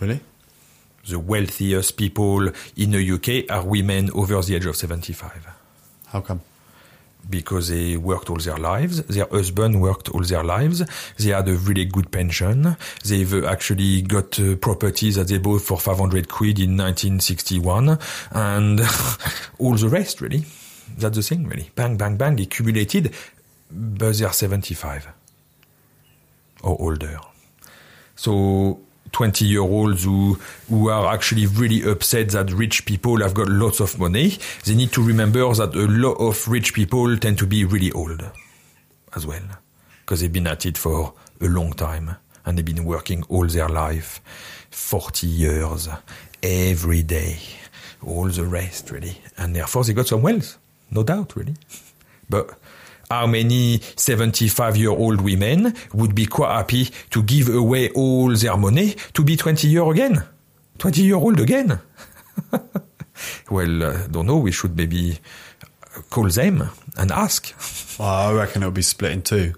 [0.01, 0.21] really,
[1.09, 5.47] The wealthiest people in the UK are women over the age of 75.
[6.09, 6.41] how come?
[7.29, 9.03] because they worked all their lives.
[9.03, 10.85] Their husband worked all their lives.
[11.19, 12.77] They had a really good pension.
[13.05, 17.99] They've uh, actually got uh, properties that they bought for 500 quid in 1961
[18.31, 18.81] and
[19.59, 20.45] all the rest really.
[20.97, 21.71] That's the thing really.
[21.75, 23.13] Bang, bang, bang, accumulated,
[23.71, 25.09] but they're 75
[26.63, 27.19] or older.
[28.15, 28.81] So
[29.13, 30.35] 20 year olds who,
[30.69, 34.93] who are actually really upset that rich people have got lots of money, they need
[34.93, 38.23] to remember that a lot of rich people tend to be really old
[39.15, 39.43] as well.
[40.01, 43.69] Because they've been at it for a long time and they've been working all their
[43.69, 44.21] life,
[44.71, 45.89] 40 years,
[46.43, 47.39] every day,
[48.05, 49.19] all the rest really.
[49.37, 50.59] And therefore they got some wealth,
[50.91, 51.55] no doubt really.
[52.29, 52.51] But
[53.09, 58.57] how many 75 year old women would be quite happy to give away all their
[58.57, 60.25] money to be 20 year again?
[60.79, 61.79] 20 year old again?
[63.51, 64.39] well, uh, don't know.
[64.39, 65.19] We should maybe
[66.11, 67.55] call them and ask.
[67.99, 69.55] Well, I reckon it'll be split in two.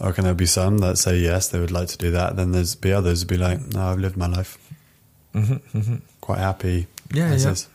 [0.00, 2.36] I reckon there'll be some that say yes, they would like to do that.
[2.36, 4.56] Then there's be others who'd be like, no, I've lived my life,
[6.22, 6.86] quite happy.
[6.86, 7.50] Mm-hmm, Yeah, as yeah.
[7.50, 7.68] is."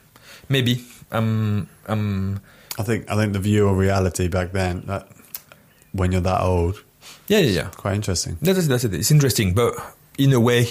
[0.50, 0.84] Maybe.
[1.12, 2.42] Um, um,
[2.78, 5.08] I think I think the view of reality back then, that
[5.92, 6.84] when you're that old,
[7.28, 7.70] yeah, yeah, yeah.
[7.76, 8.38] quite interesting.
[8.42, 8.94] That's it, that's it.
[8.94, 9.74] It's interesting, but
[10.18, 10.68] in a way,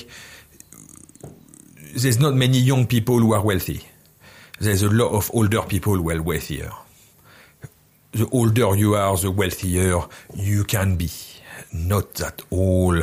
[1.95, 3.83] there's not many young people who are wealthy.
[4.59, 6.71] There's a lot of older people who are wealthier.
[8.12, 10.01] The older you are, the wealthier
[10.35, 11.11] you can be.
[11.73, 13.03] Not that all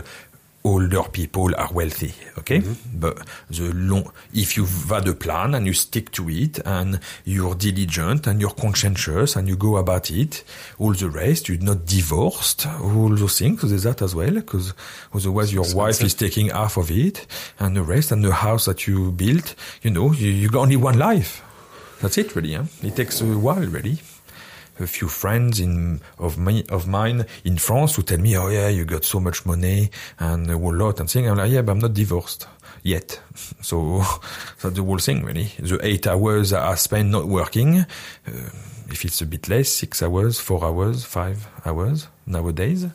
[0.64, 2.59] older people are wealthy, okay?
[2.59, 2.99] Mm-hmm.
[2.99, 7.55] But the long, if you've had a plan and you stick to it and you're
[7.55, 10.43] diligent and you're conscientious and you go about it,
[10.80, 14.74] all the rest, you're not divorced, all those things, so there's that as well, because
[15.14, 17.28] otherwise your wife is taking half of it
[17.59, 20.78] and the rest and the house that you built, you know, you, you got only
[20.78, 21.41] one life.
[22.01, 22.64] That's it really, huh?
[22.82, 23.99] It takes a while really
[24.80, 28.69] a few friends in of me of mine in France who tell me, "Oh yeah,
[28.69, 31.74] you got so much money and a whole lot and thing." I'm like, "Yeah, but
[31.74, 32.47] I'm not divorced
[32.84, 33.19] yet."
[33.61, 34.03] So
[34.61, 35.51] that's the whole thing, really.
[35.59, 38.49] The eight hours I spend not working, uh,
[38.89, 42.86] if it's a bit less, six hours, four hours, five hours nowadays.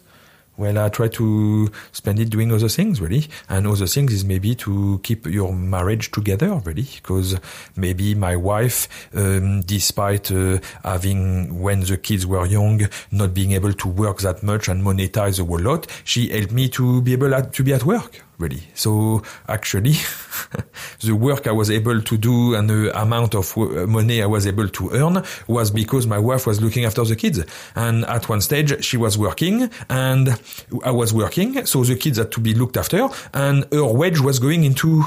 [0.58, 3.28] Well, I try to spend it doing other things, really.
[3.48, 6.88] And other things is maybe to keep your marriage together, really.
[6.96, 7.38] Because
[7.76, 13.72] maybe my wife, um, despite uh, having, when the kids were young, not being able
[13.72, 17.32] to work that much and monetize a whole lot, she helped me to be able
[17.36, 18.62] at, to be at work, really.
[18.74, 19.92] So actually,
[21.00, 24.46] the work I was able to do and the amount of uh, money I was
[24.46, 27.40] able to earn was because my wife was looking after the kids.
[27.74, 30.40] And at one stage, she was working and
[30.84, 31.66] I was working.
[31.66, 35.04] So the kids had to be looked after and her wage was going into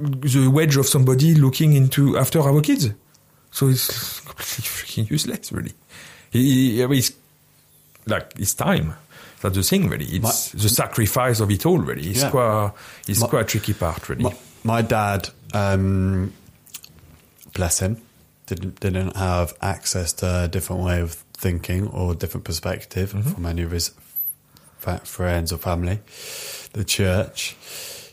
[0.00, 2.90] the wage of somebody looking into after our kids.
[3.50, 5.72] So it's completely freaking useless, really.
[6.30, 7.12] He- it's
[8.06, 8.94] like it's time.
[9.42, 10.06] That's the thing, really.
[10.06, 12.08] It's the sacrifice of it all, really.
[12.10, 12.30] It's Yeah.
[12.30, 12.72] quite,
[13.08, 14.22] it's My- quite a tricky part, really.
[14.22, 16.32] My, my dad, um,
[17.52, 18.00] bless him,
[18.46, 23.62] didn't didn't have access to a different way of thinking or different perspective from any
[23.62, 23.90] of his
[24.78, 25.98] fa- friends or family.
[26.72, 27.56] The church,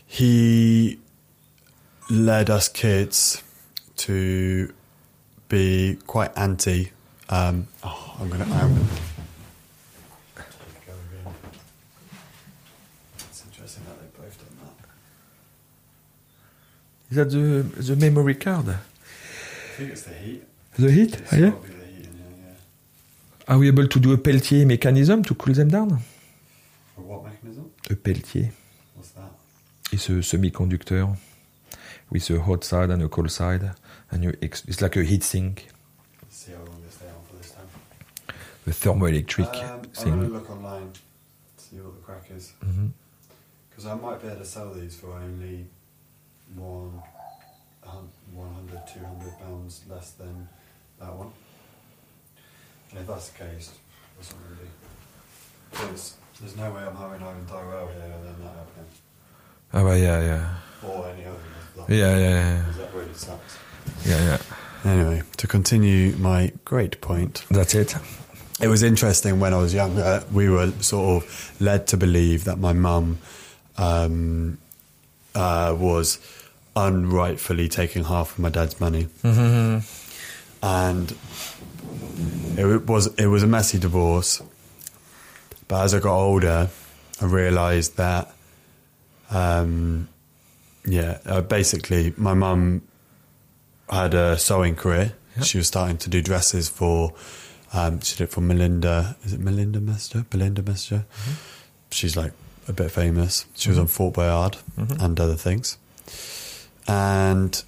[0.06, 0.98] he
[2.10, 3.42] led us kids
[3.98, 4.72] to
[5.48, 6.90] be quite anti.
[7.28, 8.44] Um, oh, I'm gonna.
[8.52, 8.86] I'm,
[17.10, 18.68] Is that the, the memory card?
[18.68, 18.76] I
[19.76, 20.42] think it's the heat.
[20.78, 21.16] The heat?
[21.18, 21.50] It's Ah, yeah?
[21.50, 21.56] the
[21.86, 22.08] heat.
[23.48, 25.98] Are we able to do a Peltier mechanism to cool them down?
[26.94, 27.70] For what mechanism?
[27.90, 28.52] A Peltier.
[28.94, 29.32] What's that?
[29.92, 31.16] It's a semiconductor
[32.10, 33.72] with a hot side and a cold side.
[34.12, 35.66] And you ex- it's like a heat sink,
[36.22, 37.66] Let's see how long they stay on for this time.
[38.66, 40.32] a thermoelectric Um, I'm going to thing.
[40.32, 40.92] look online,
[41.56, 42.52] see what the crack is.
[42.62, 42.86] hmm
[43.68, 45.66] Because I might be able to sell these for only
[46.56, 47.02] one,
[47.84, 50.48] hun- 100, 200 pounds less than
[50.98, 51.30] that one.
[52.90, 53.72] And if that's the case,
[54.16, 54.70] that's not really.
[55.70, 58.86] Because there's no way I'm having Ivan Tyrell here and then that happening.
[59.72, 60.88] Ah, bah, yeah, yeah.
[60.88, 61.36] Or any other.
[61.76, 62.58] Like, Yeah, yeah, yeah.
[62.62, 63.58] Because that really sucks.
[64.04, 64.18] Yeah,
[64.84, 64.90] yeah.
[64.90, 67.94] Anyway, to continue my great point, That's it.
[68.60, 70.24] it was interesting when I was younger.
[70.32, 73.18] We were sort of led to believe that my mum
[73.76, 74.58] um,
[75.34, 76.18] uh, was
[76.76, 79.78] unrightfully taking half of my dad's money, Mm-hmm.
[80.64, 81.14] and
[82.58, 84.42] it was it was a messy divorce.
[85.68, 86.68] But as I got older,
[87.20, 88.32] I realised that,
[89.30, 90.08] um,
[90.84, 92.82] yeah, uh, basically, my mum
[93.88, 95.12] had a sewing career.
[95.36, 95.42] Yeah.
[95.44, 97.12] She was starting to do dresses for.
[97.72, 99.16] Um, she did it for Melinda.
[99.24, 100.26] Is it Melinda Messenger?
[100.28, 101.04] Belinda Messenger.
[101.92, 102.32] She's like
[102.66, 103.46] a bit famous.
[103.54, 105.00] She was on Fort Boyard Mhm.
[105.00, 105.78] and other things.
[106.86, 107.62] And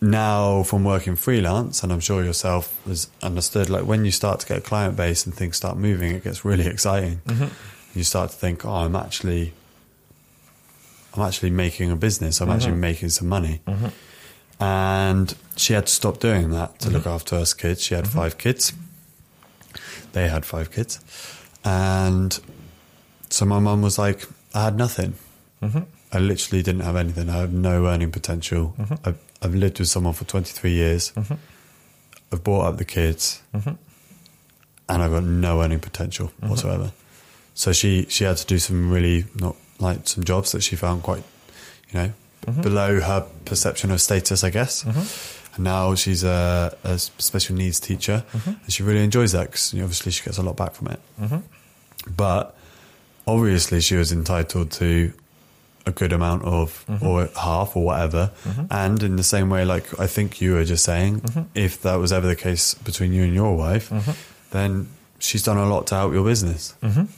[0.00, 4.46] now, from working freelance, and I'm sure yourself has understood, like when you start to
[4.46, 7.20] get a client base and things start moving, it gets really exciting.
[7.26, 7.50] Mhm.
[7.94, 9.54] You start to think, oh, I'm actually,
[11.14, 12.40] I'm actually making a business.
[12.42, 12.78] I'm actually Mhm.
[12.90, 13.62] making some money.
[13.66, 13.92] Mhm.
[14.60, 17.82] And she had to stop doing that to look after us kids.
[17.82, 18.72] She had five kids.
[20.12, 20.98] They had five kids.
[21.64, 22.38] And
[23.30, 25.14] so my mum was like, I had nothing.
[26.16, 27.28] I literally didn't have anything.
[27.28, 28.74] I have no earning potential.
[28.78, 28.98] Mhm.
[29.04, 31.12] I've, I've lived with someone for 23 years.
[31.16, 31.36] Mhm.
[32.32, 33.76] I've brought up the kids Mhm.
[34.88, 36.92] and I've got no earning potential whatsoever.
[37.54, 41.02] So she, she had to do some really not like some jobs that she found
[41.02, 41.22] quite,
[41.90, 42.12] you know,
[42.46, 42.62] Mhm.
[42.62, 44.84] below her perception of status, I guess.
[44.84, 45.06] Mhm.
[45.56, 50.12] And now she's a, a special needs teacher and she really enjoys that because obviously
[50.12, 51.00] she gets a lot back from it.
[52.16, 52.56] But
[53.26, 55.12] obviously she was entitled to
[55.86, 57.06] a good amount of mm-hmm.
[57.06, 58.32] or half or whatever.
[58.44, 58.66] Mm-hmm.
[58.70, 61.42] And in the same way like i think you were just saying mm-hmm.
[61.54, 63.90] if that was ever the case between you and your wife
[64.50, 66.74] then she's done a lot to help your business.
[66.82, 67.08] Mhm.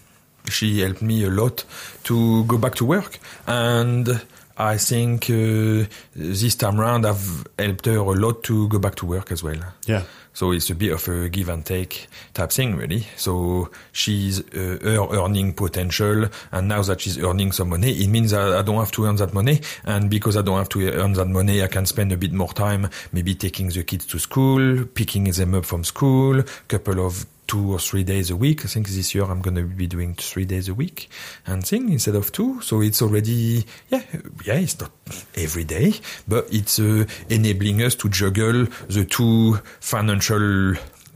[0.48, 1.64] She helped me a lot
[2.04, 3.18] to go back to work.
[3.46, 4.22] And
[4.58, 5.86] I think uh,
[6.16, 9.60] this time round I've helped her a lot to go back to work as well.
[9.86, 10.02] Yeah.
[10.34, 13.06] So it's a bit of a give and take type thing, really.
[13.16, 18.32] So she's uh, her earning potential, and now that she's earning some money, it means
[18.32, 21.14] I, I don't have to earn that money, and because I don't have to earn
[21.14, 24.84] that money, I can spend a bit more time, maybe taking the kids to school,
[24.86, 28.64] picking them up from school, couple of two or three days a week.
[28.64, 31.08] I think this year I'm going to be doing three days a week
[31.46, 32.60] and thing instead of two.
[32.60, 34.02] So it's already, yeah,
[34.44, 34.92] yeah, it's not
[35.34, 35.94] every day,
[36.28, 40.74] but it's uh, enabling us to juggle the two financial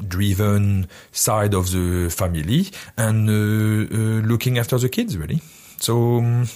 [0.08, 2.66] driven side of the family
[2.96, 5.40] and uh, uh, looking after the kids really.
[5.78, 6.48] So, um,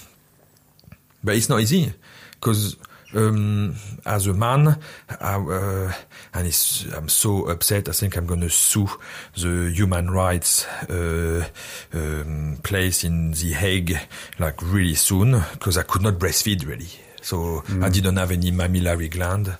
[1.23, 1.93] but it's not easy
[2.31, 2.75] because
[3.15, 4.77] um, as a man,
[5.19, 5.93] I, uh,
[6.33, 7.89] and I'm so upset.
[7.89, 8.89] I think I'm going to sue
[9.35, 11.47] the human rights uh,
[11.93, 13.97] um, place in The Hague
[14.39, 16.87] like really soon because I could not breastfeed really.
[17.21, 17.83] So mm.
[17.83, 19.57] I didn't have any mammillary gland.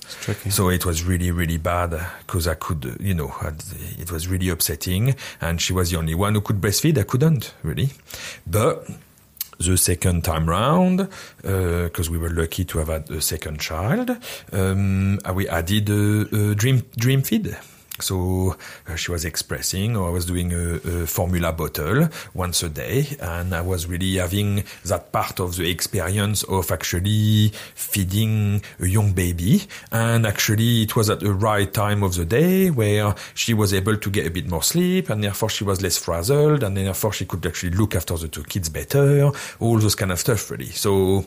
[0.49, 3.33] So it was really, really bad because I could, you know,
[3.99, 5.15] it was really upsetting.
[5.41, 6.97] And she was the only one who could breastfeed.
[6.97, 7.89] I couldn't really.
[8.45, 8.87] But
[9.59, 11.09] the second time round,
[11.41, 14.15] because uh, we were lucky to have had a second child,
[14.51, 17.57] um, we added a, a dream dream feed.
[17.99, 18.55] So
[18.87, 23.17] uh, she was expressing, or I was doing a, a, formula bottle once a day,
[23.19, 29.13] and I was really having that part of the experience of actually feeding a young
[29.13, 29.63] baby.
[29.91, 33.97] And actually, it was at the right time of the day where she was able
[33.97, 37.25] to get a bit more sleep, and therefore she was less frazzled, and therefore she
[37.25, 39.31] could actually look after the two kids better.
[39.59, 40.69] All those kind of stuff, really.
[40.69, 41.25] So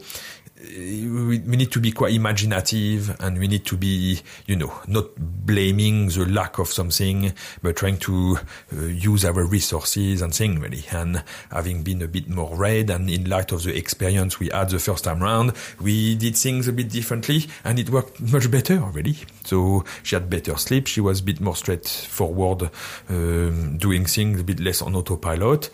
[0.62, 5.06] we, we need to be quite imaginative and we need to be, you know, not
[5.16, 7.32] blaming the lack of something,
[7.62, 8.38] but trying to
[8.72, 10.84] uh, use our resources and things really.
[10.92, 14.70] And having been a bit more red and in light of the experience we had
[14.70, 18.78] the first time round, we did things a bit differently and it worked much better
[18.78, 19.16] really.
[19.44, 20.86] So she had better sleep.
[20.86, 22.70] She was a bit more straightforward,
[23.08, 25.70] um, doing things a bit less on autopilot.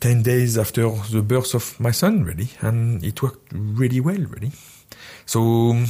[0.00, 2.50] 10 days after the birth of my son, really.
[2.60, 4.52] And it worked really well, really.
[5.26, 5.84] So,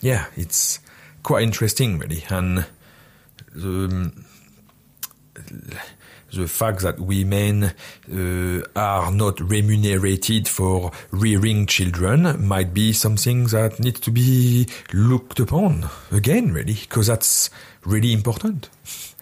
[0.00, 0.80] yeah, it's
[1.22, 2.24] quite interesting, really.
[2.30, 2.66] And
[3.54, 4.12] the,
[6.32, 13.80] the fact that women uh, are not remunerated for rearing children might be something that
[13.80, 17.50] needs to be looked upon again, really, because that's
[17.84, 18.68] really important.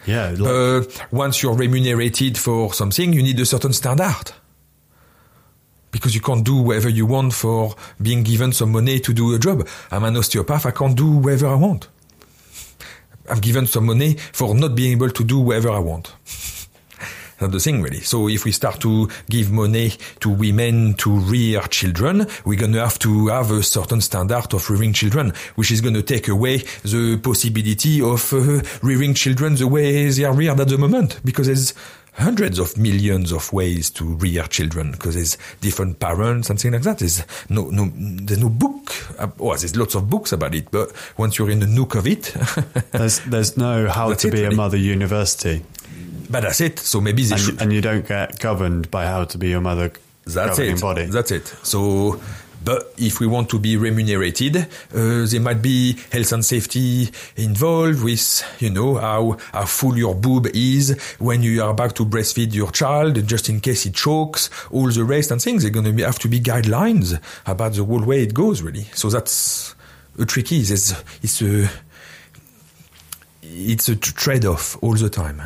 [0.06, 0.34] Yeah.
[0.38, 4.32] Uh, once you're remunerated for something, you need a certain standard.
[5.90, 9.38] Because you can't do whatever you want for being given some money to do a
[9.38, 9.66] job.
[9.90, 11.88] I'm an osteopath, I can't do whatever I want.
[13.30, 16.12] I'm given some money for not being able to do whatever I want.
[17.40, 18.00] The thing, really.
[18.00, 22.80] So if we start to give money to women to rear children, we're going to
[22.80, 26.58] have to have a certain standard of rearing children, which is going to take away
[26.82, 31.46] the possibility of uh, rearing children the way they are reared at the moment, because
[31.46, 31.74] there's
[32.14, 36.82] hundreds of millions of ways to rear children because there's different parents and things like
[36.82, 36.98] that.
[36.98, 38.92] There's no, no, there's no book.
[39.40, 42.22] Oh, there's lots of books about it, but once you're in the nook of it,
[42.92, 44.54] there's there's no how to be really.
[44.54, 45.64] a mother university.
[46.30, 46.78] But that's it.
[46.78, 47.62] So maybe they and, should.
[47.62, 49.92] And you don't get governed by how to be your mother.
[50.26, 50.80] That's it.
[50.80, 51.06] Body.
[51.06, 51.46] That's it.
[51.62, 52.20] So.
[52.64, 54.64] But if we want to be remunerated, uh,
[55.26, 60.46] there might be health and safety involved with, you know, how, how full your boob
[60.54, 64.88] is when you are about to breastfeed your child, just in case it chokes, all
[64.88, 65.62] the rest and things.
[65.62, 68.84] There are going to have to be guidelines about the whole way it goes, really.
[68.94, 69.74] So that's
[70.18, 70.60] a tricky.
[70.60, 71.68] It's, it's a,
[73.42, 75.42] it's a trade-off all the time.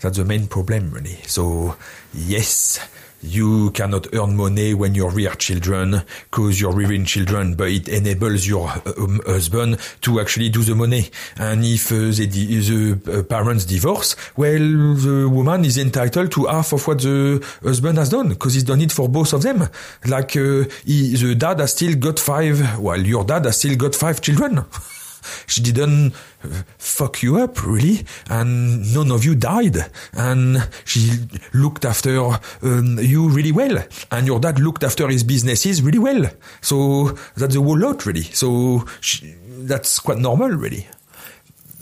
[0.00, 1.18] That's the main problem, really.
[1.26, 1.76] So,
[2.14, 2.80] yes,
[3.22, 8.46] you cannot earn money when you rear children because you're rearing children, but it enables
[8.46, 11.10] your um, husband to actually do the money.
[11.36, 16.72] And if uh, the, the uh, parents divorce, well, the woman is entitled to half
[16.72, 19.68] of what the husband has done because he's done it for both of them.
[20.06, 23.94] Like uh, he, the dad has still got five, well, your dad has still got
[23.94, 24.64] five children.
[25.46, 26.12] she didn't
[26.78, 29.76] fuck you up really and none of you died
[30.14, 31.10] and she
[31.52, 32.18] looked after
[32.62, 36.24] um, you really well and your dad looked after his businesses really well
[36.60, 40.86] so that's a whole lot really so she, that's quite normal really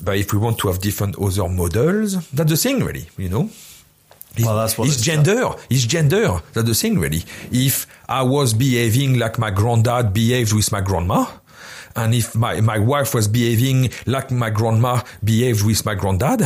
[0.03, 3.49] but if we want to have different other models that's the thing really you know
[4.45, 5.51] well, that's what it's gender.
[5.71, 6.41] It's gender.
[6.53, 7.25] That's the thing, really.
[7.51, 11.27] If I was behaving like my granddad behaved with my grandma,
[11.99, 16.43] and if my, my wife was behaving like my grandma behaved with my granddad,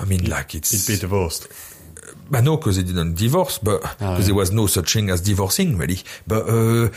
[0.00, 0.72] I mean, like it's.
[0.72, 1.48] You'd be divorced.
[2.30, 4.20] But no, because they didn't divorce, but because Oh, yeah.
[4.26, 5.98] there was no such thing as divorcing, really.
[6.26, 6.90] But uh,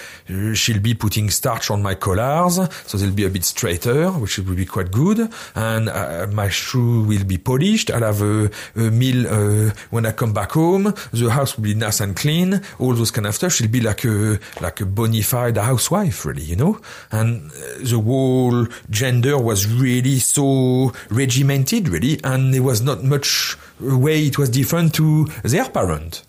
[0.54, 4.56] she'll be putting starch on my collars, so they'll be a bit straighter, which will
[4.56, 5.30] be quite good.
[5.56, 7.92] And uh, my shoe will be polished.
[7.92, 10.94] I'll have a, a meal uh, when I come back home.
[11.12, 12.62] The house will be nice and clean.
[12.80, 13.54] All those kind of stuff.
[13.54, 16.80] She'll be like a like a bonified housewife, really, you know.
[17.12, 23.58] And uh, the whole gender was really so regimented, really, and there was not much
[23.82, 26.24] way it was different to their parent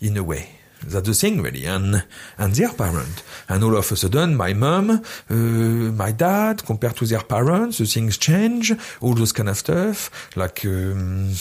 [0.00, 0.48] in a way.
[0.84, 2.02] That's the thing, really, and
[2.38, 3.22] and their parent.
[3.48, 7.86] And all of a sudden, my mom, uh, my dad, compared to their parents, the
[7.86, 10.10] things change, all those kind of stuff.
[10.36, 11.34] Like, um,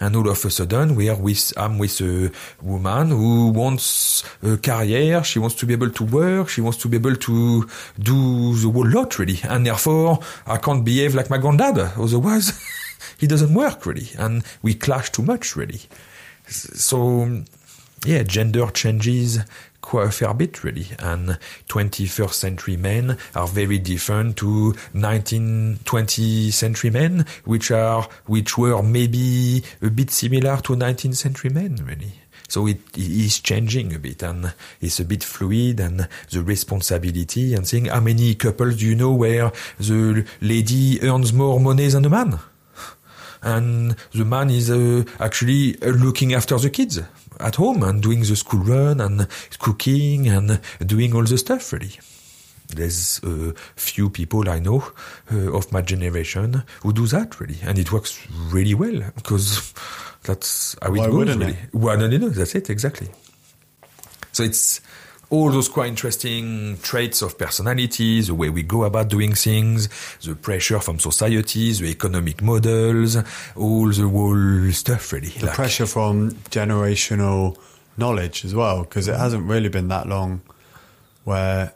[0.00, 2.32] and all of a sudden, we are with I'm with a
[2.62, 5.22] woman who wants a career.
[5.22, 6.48] She wants to be able to work.
[6.48, 9.38] She wants to be able to do the whole lot, really.
[9.44, 11.78] And therefore, I can't behave like my granddad.
[11.96, 12.60] Otherwise,
[13.20, 14.08] he doesn't work, really.
[14.18, 15.82] And we clash too much, really.
[16.48, 17.44] So
[18.06, 19.40] yeah, gender changes
[19.82, 20.86] quite a fair bit, really.
[20.98, 28.56] And 21st century men are very different to 19th, 20th century men, which are, which
[28.56, 32.12] were maybe a bit similar to 19th century men, really.
[32.48, 37.54] So it, it is changing a bit and it's a bit fluid and the responsibility
[37.54, 42.02] and saying how many couples do you know where the lady earns more money than
[42.02, 42.40] the man?
[43.42, 47.00] And the man is uh, actually looking after the kids
[47.38, 49.26] at home and doing the school run and
[49.58, 51.98] cooking and doing all the stuff really.
[52.68, 54.84] There's a few people I know
[55.32, 59.72] uh, of my generation who do that really, and it works really well because
[60.22, 61.14] that's how Why it goes.
[61.14, 61.56] wouldn't really.
[61.72, 63.08] Well, no, no, no, that's it exactly.
[64.32, 64.80] So it's
[65.30, 69.88] all those quite interesting traits of personality, the way we go about doing things,
[70.22, 73.16] the pressure from society, the economic models,
[73.56, 75.28] all the whole stuff really.
[75.28, 77.56] the pressure from generational
[77.96, 80.40] knowledge as well, because it hasn't really been that long
[81.22, 81.72] where,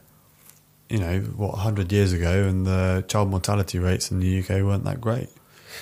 [0.88, 4.84] you know, what, 100 years ago, and the child mortality rates in the UK weren't
[4.84, 5.28] that great.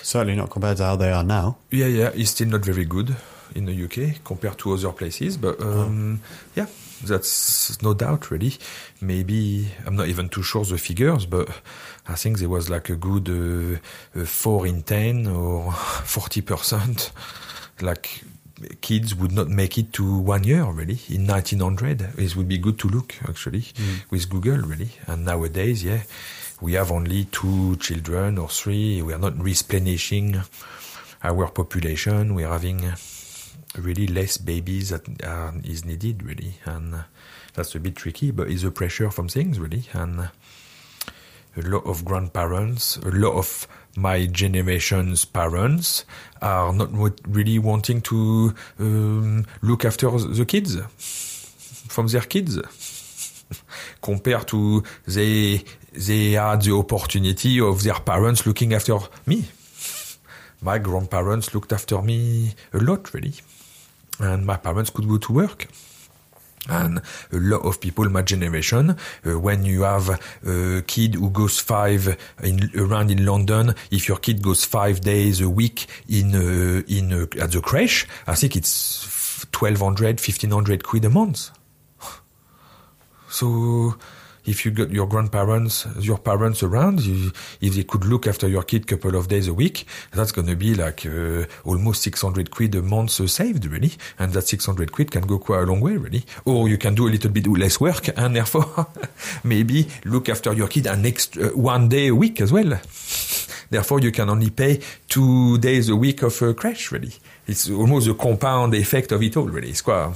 [0.02, 1.58] Certainly not compared to how they are now.
[1.70, 3.16] Yeah, yeah, it's still not very good
[3.54, 6.20] in the UK compared to other places, but um,
[6.54, 6.66] yeah,
[7.04, 8.56] that's no doubt really.
[9.00, 11.48] Maybe I'm not even too sure the figures, but
[12.08, 15.72] I think there was like a good uh, uh, four in ten or
[16.04, 17.12] forty percent,
[17.80, 18.22] like
[18.80, 21.00] kids would not make it to one year really.
[21.08, 23.64] In 1900 it would be good to look actually
[24.08, 24.90] with google really.
[25.08, 26.02] And nowadays yeah
[26.62, 29.02] we have only two children or three.
[29.02, 30.40] We are not replenishing
[31.24, 32.36] our population.
[32.36, 32.84] We are having
[33.78, 36.54] really less babies that uh, is needed really.
[36.64, 37.02] And uh,
[37.54, 39.84] that's a bit tricky but it's a pressure from things really.
[39.92, 40.26] And uh,
[41.56, 46.04] a lot of grandparents, a lot of my generation's parents
[46.40, 46.90] are not
[47.28, 50.76] really wanting to um, look after the kids
[51.88, 52.58] from their kids
[54.02, 55.62] compared to they
[55.92, 59.44] they had the opportunity of their parents looking after me.
[60.62, 63.34] My grandparents looked after me a lot really,
[64.22, 65.66] and my parents could go to work.
[66.68, 68.96] And a lot of people my generation,
[69.26, 70.08] uh, when you have
[70.46, 75.40] a kid who goes five in, around in London, if your kid goes five days
[75.40, 81.04] a week in uh, in uh, at the crash I think it's 1200, 1500 quid
[81.04, 81.50] a month.
[83.28, 83.96] So
[84.44, 88.62] if you got your grandparents, your parents around, you, if they could look after your
[88.62, 92.74] kid couple of days a week, that's going to be like uh, almost 600 quid
[92.74, 93.92] a month uh, saved, really.
[94.18, 96.24] And that 600 quid can go quite a long way, really.
[96.44, 98.86] Or you can do a little bit less work and therefore
[99.44, 102.80] maybe look after your kid an extra, one day a week as well.
[103.70, 107.14] Therefore, you can only pay two days a week of uh, crash, really.
[107.46, 109.70] It's almost a compound effect of it all, really.
[109.70, 110.12] It's quite,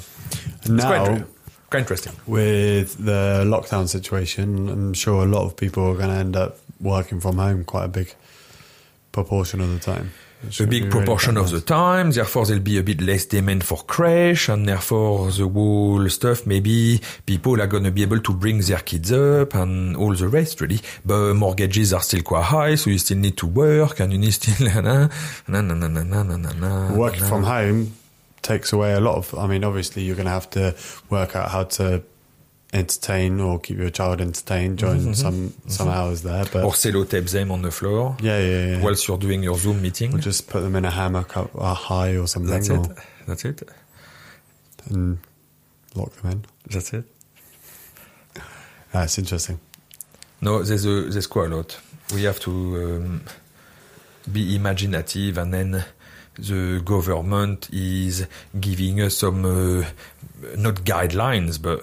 [0.59, 1.25] it's Now, quite,
[1.71, 2.13] quite interesting.
[2.27, 6.59] with the lockdown situation, I'm sure a lot of people are going to end up
[6.81, 8.15] working from home quite a big
[9.13, 10.11] proportion of the time.
[10.45, 12.11] A big be really proportion of the time.
[12.11, 16.47] Therefore, there'll be a bit less demand for crash, and therefore the whole stuff.
[16.47, 20.29] Maybe people are going to be able to bring their kids up and all the
[20.29, 20.79] rest, really.
[21.05, 24.33] But mortgages are still quite high, so you still need to work, and you need
[24.35, 25.09] still na na
[25.49, 26.53] na na na na na na.
[26.53, 27.29] na Working na.
[27.29, 27.93] from home
[28.47, 29.35] takes away a lot of.
[29.37, 30.75] I mean, obviously, you're going to have to
[31.11, 32.03] work out how to
[32.73, 36.45] entertain or keep your child entertained during some some hours there.
[36.53, 38.83] But or sellotape them on the floor yeah, yeah, yeah.
[38.83, 40.15] whilst you're doing your Zoom meeting.
[40.15, 42.99] Or just put them in a hammock up high or something, That's or, it.
[43.27, 43.63] That's it.
[44.91, 45.19] and
[45.95, 46.45] lock them in.
[46.71, 47.05] That's it.
[48.95, 49.59] Ah, it's interesting.
[50.41, 51.79] No, there's a, there's quite a lot.
[52.15, 53.23] We have to um,
[54.31, 55.85] be imaginative and then
[56.39, 58.27] the government is
[58.61, 59.85] giving us some uh,
[60.57, 61.81] not guidelines, but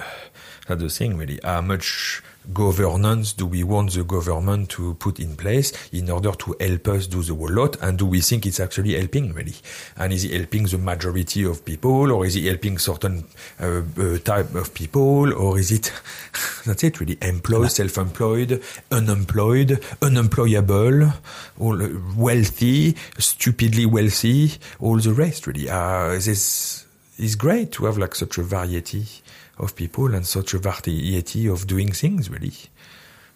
[0.67, 1.39] that's the thing really.
[1.43, 2.21] How much
[2.51, 7.07] governance do we want the government to put in place in order to help us
[7.07, 7.81] do the whole lot?
[7.81, 9.55] And do we think it's actually helping really?
[9.97, 13.25] And is it helping the majority of people, or is it helping certain
[13.59, 15.91] uh, uh, type of people, or is it
[16.65, 17.17] that's it really?
[17.21, 21.13] Employed, self-employed, unemployed, unemployable,
[21.59, 25.69] all uh, wealthy, stupidly wealthy, all the rest really.
[25.69, 26.85] Uh, this
[27.17, 29.05] is great to have like such a variety
[29.57, 32.53] of people and such a variety of doing things, really.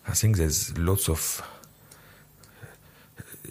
[0.07, 1.41] I think there's lots of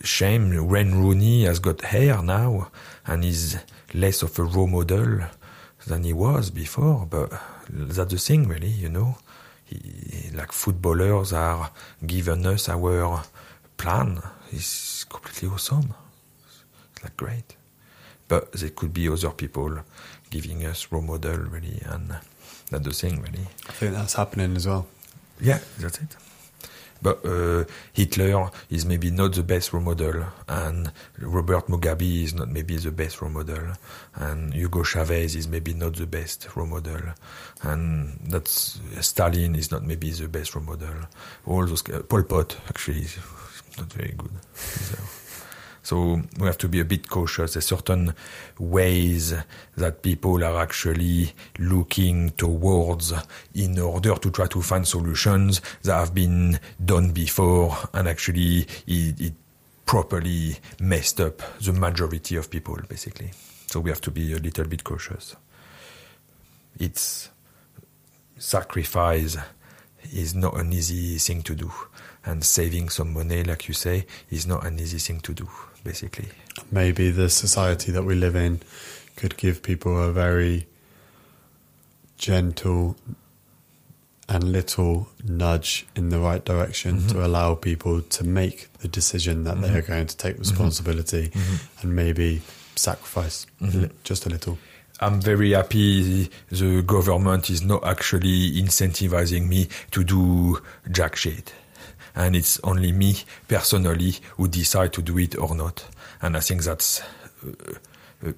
[0.02, 0.66] shame.
[0.66, 2.70] Wayne Rooney has got hair now
[3.06, 3.58] and is
[3.94, 5.20] less of a role model
[5.86, 7.32] than he was before, but
[7.68, 9.16] that's the thing, really, you know.
[9.64, 11.70] He, like footballers are
[12.04, 13.22] giving us our
[13.76, 14.22] plan.
[14.52, 15.94] It's completely awesome.
[16.92, 17.56] It's like great.
[18.28, 19.78] But there could be other people
[20.30, 22.16] giving us role model, really, and
[22.70, 23.46] that's the thing, really.
[23.68, 24.86] I think that's happening as well.
[25.40, 26.16] Yeah, that's it.
[27.02, 30.90] But uh, Hitler is maybe not the best role model, and
[31.20, 33.72] Robert Mugabe is not maybe the best role model,
[34.14, 37.02] and Hugo Chavez is maybe not the best role model,
[37.62, 40.94] and that's Stalin is not maybe the best role model.
[41.44, 43.18] All those uh, Pol Pot actually is
[43.76, 44.32] not very good.
[44.54, 45.25] So.
[45.86, 47.52] So we have to be a bit cautious.
[47.52, 48.12] There's certain
[48.58, 49.32] ways
[49.76, 53.12] that people are actually looking towards
[53.54, 59.20] in order to try to find solutions that have been done before and actually it,
[59.20, 59.34] it
[59.84, 63.30] properly messed up the majority of people, basically.
[63.68, 65.36] So we have to be a little bit cautious.
[66.80, 67.30] It's
[68.38, 69.36] sacrifice
[70.12, 71.70] is not an easy thing to do.
[72.24, 75.48] And saving some money, like you say, is not an easy thing to do
[75.86, 76.28] basically.
[76.70, 78.60] Maybe the society that we live in
[79.14, 80.66] could give people a very
[82.18, 82.96] gentle
[84.28, 87.08] and little nudge in the right direction mm-hmm.
[87.08, 89.72] to allow people to make the decision that mm-hmm.
[89.72, 90.42] they are going to take mm-hmm.
[90.42, 91.80] responsibility mm-hmm.
[91.80, 92.42] and maybe
[92.74, 93.84] sacrifice mm-hmm.
[94.02, 94.58] just a little.
[94.98, 100.60] I'm very happy the government is not actually incentivizing me to do
[100.90, 101.52] jack shit
[102.16, 105.84] and it's only me personally who decide to do it or not.
[106.22, 107.02] And I think that's
[107.46, 107.74] uh,
[108.26, 108.32] uh,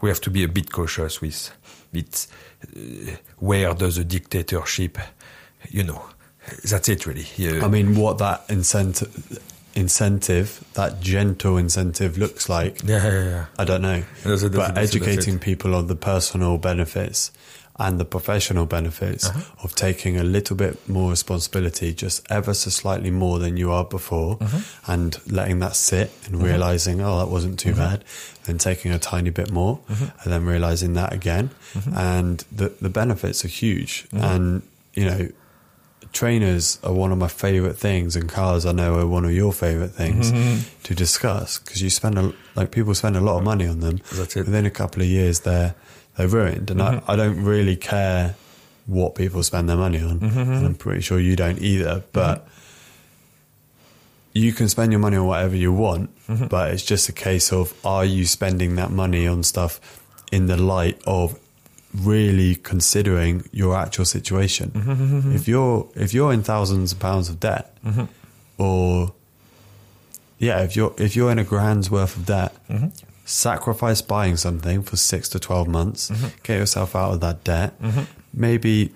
[0.00, 1.50] we have to be a bit cautious with
[1.92, 2.26] it.
[2.64, 4.98] Uh, where does the dictatorship,
[5.70, 6.04] you know,
[6.64, 7.26] that's it really.
[7.64, 9.40] I mean, what that incentive
[9.74, 12.82] incentive, that gentle incentive looks like.
[12.82, 13.44] Yeah, yeah, yeah.
[13.58, 14.02] I don't know.
[14.24, 17.30] That's that's but educating people on the personal benefits
[17.80, 19.64] and the professional benefits uh-huh.
[19.64, 23.86] of taking a little bit more responsibility, just ever so slightly more than you are
[23.86, 24.58] before, uh-huh.
[24.86, 26.44] and letting that sit and uh-huh.
[26.44, 27.96] realizing, oh, that wasn't too uh-huh.
[27.96, 28.04] bad,
[28.44, 30.10] then taking a tiny bit more, uh-huh.
[30.22, 31.50] and then realizing that again.
[31.74, 31.90] Uh-huh.
[31.96, 34.06] And the, the benefits are huge.
[34.12, 34.62] And,
[34.92, 35.28] you know,
[36.12, 39.54] trainers are one of my favorite things, and cars I know are one of your
[39.54, 40.82] favorite things mm-hmm.
[40.82, 44.00] to discuss because you spend a, like people spend a lot of money on them.
[44.44, 45.74] Within a couple of years, they're
[46.16, 46.70] they're ruined.
[46.70, 47.10] And mm-hmm.
[47.10, 48.34] I, I, don't really care
[48.86, 50.20] what people spend their money on.
[50.20, 50.38] Mm-hmm.
[50.38, 52.02] And I'm pretty sure you don't either.
[52.12, 52.50] But mm-hmm.
[54.34, 56.46] you can spend your money on whatever you want, mm-hmm.
[56.46, 60.02] but it's just a case of are you spending that money on stuff
[60.32, 61.38] in the light of
[61.94, 64.70] really considering your actual situation.
[64.70, 67.76] Mm-hmm, mm-hmm, if you're if you're in thousands of pounds of debt,
[68.58, 69.12] or
[70.38, 72.54] yeah, if you're if you're in a grand's worth of debt,
[73.30, 76.28] sacrifice buying something for six to 12 months, mm-hmm.
[76.42, 78.02] get yourself out of that debt, mm-hmm.
[78.34, 78.92] maybe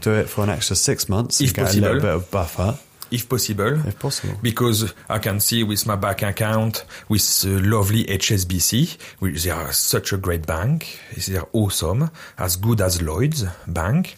[0.00, 1.84] do it for an extra six months, if get possible.
[1.84, 2.78] a little bit of buffer.
[3.10, 3.86] If possible.
[3.88, 4.38] If possible.
[4.40, 9.72] Because I can see with my bank account, with uh, lovely HSBC, which they are
[9.72, 11.00] such a great bank.
[11.26, 14.14] They are awesome, as good as Lloyd's Bank.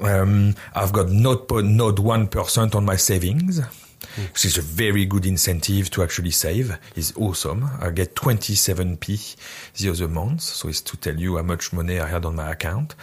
[0.00, 3.60] Um, I've got not, not 1% on my savings
[4.16, 6.76] which is a very good incentive to actually save.
[6.96, 7.68] It's awesome.
[7.80, 9.36] I get 27p
[9.76, 12.50] the other month, so it's to tell you how much money I had on my
[12.50, 12.94] account.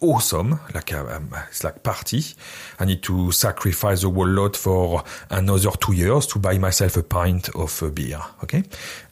[0.00, 2.22] Awesome, like a, uh, um, it's like party.
[2.78, 7.02] I need to sacrifice a whole lot for another two years to buy myself a
[7.02, 8.20] pint of uh, beer.
[8.44, 8.62] Okay,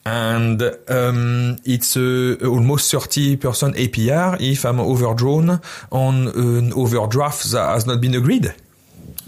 [0.05, 3.37] and um, it's uh, almost 30%
[3.75, 8.55] APR if I'm overdrawn on an overdraft that has not been agreed.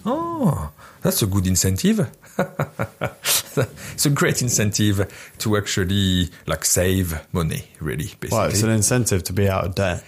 [0.07, 0.71] Oh,
[1.03, 2.01] that's a good incentive.
[2.39, 8.07] it's a great incentive to actually like save money, really.
[8.21, 10.05] Basically, well, it's an incentive to be out of debt.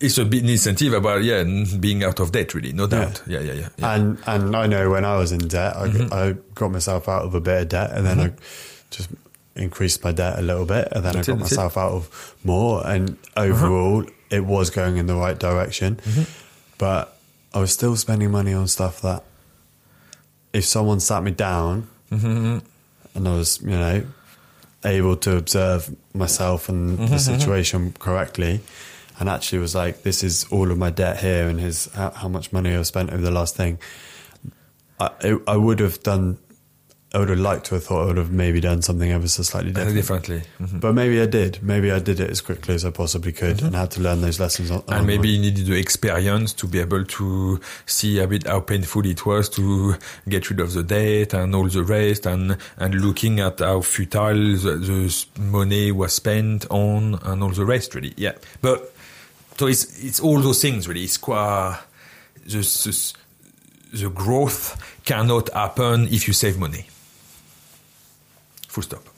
[0.00, 1.42] It's a big incentive about yeah
[1.80, 3.22] being out of debt, really, no doubt.
[3.26, 3.68] Yeah, yeah, yeah.
[3.76, 3.94] yeah.
[3.94, 6.12] And and I know when I was in debt, I, mm-hmm.
[6.12, 8.40] I got myself out of a bit of debt, and then mm-hmm.
[8.40, 8.42] I
[8.90, 9.10] just
[9.56, 11.40] increased my debt a little bit, and then That's I got it.
[11.40, 12.86] myself out of more.
[12.86, 15.96] And overall, it was going in the right direction.
[15.96, 16.22] Mm-hmm.
[16.78, 17.16] But
[17.52, 19.24] I was still spending money on stuff that,
[20.52, 22.58] if someone sat me down, Mm-hmm.
[23.14, 24.02] and I was, you know,
[24.84, 28.60] able to observe myself and Mm-hmm, the situation correctly,
[29.20, 32.28] and actually was like, this is all of my debt here, and his how, how
[32.28, 33.78] much money I've spent over the last thing.
[35.00, 36.38] I it, I would have done.
[37.14, 39.42] I would have liked to have thought I would have maybe done something ever so
[39.42, 39.94] slightly different.
[39.96, 40.42] differently.
[40.60, 40.78] Mhm.
[40.80, 41.58] But maybe I did.
[41.62, 44.38] Maybe I did it as quickly as I possibly could, and had to learn those
[44.38, 44.70] lessons.
[44.70, 44.92] On, Mm-hmm.
[44.92, 49.06] And maybe you needed the experience to be able to see a bit how painful
[49.06, 49.96] it was to
[50.28, 54.34] get rid of the debt and all the rest and, and looking at how futile
[54.58, 58.12] the, the money was spent on and all the rest really.
[58.18, 58.32] Yeah.
[58.60, 58.92] But
[59.56, 61.04] so it's, it's all those things really.
[61.04, 61.78] It's quite,
[62.44, 63.14] the, the,
[63.94, 66.84] the growth cannot happen if you save money.
[68.78, 69.08] Full stop.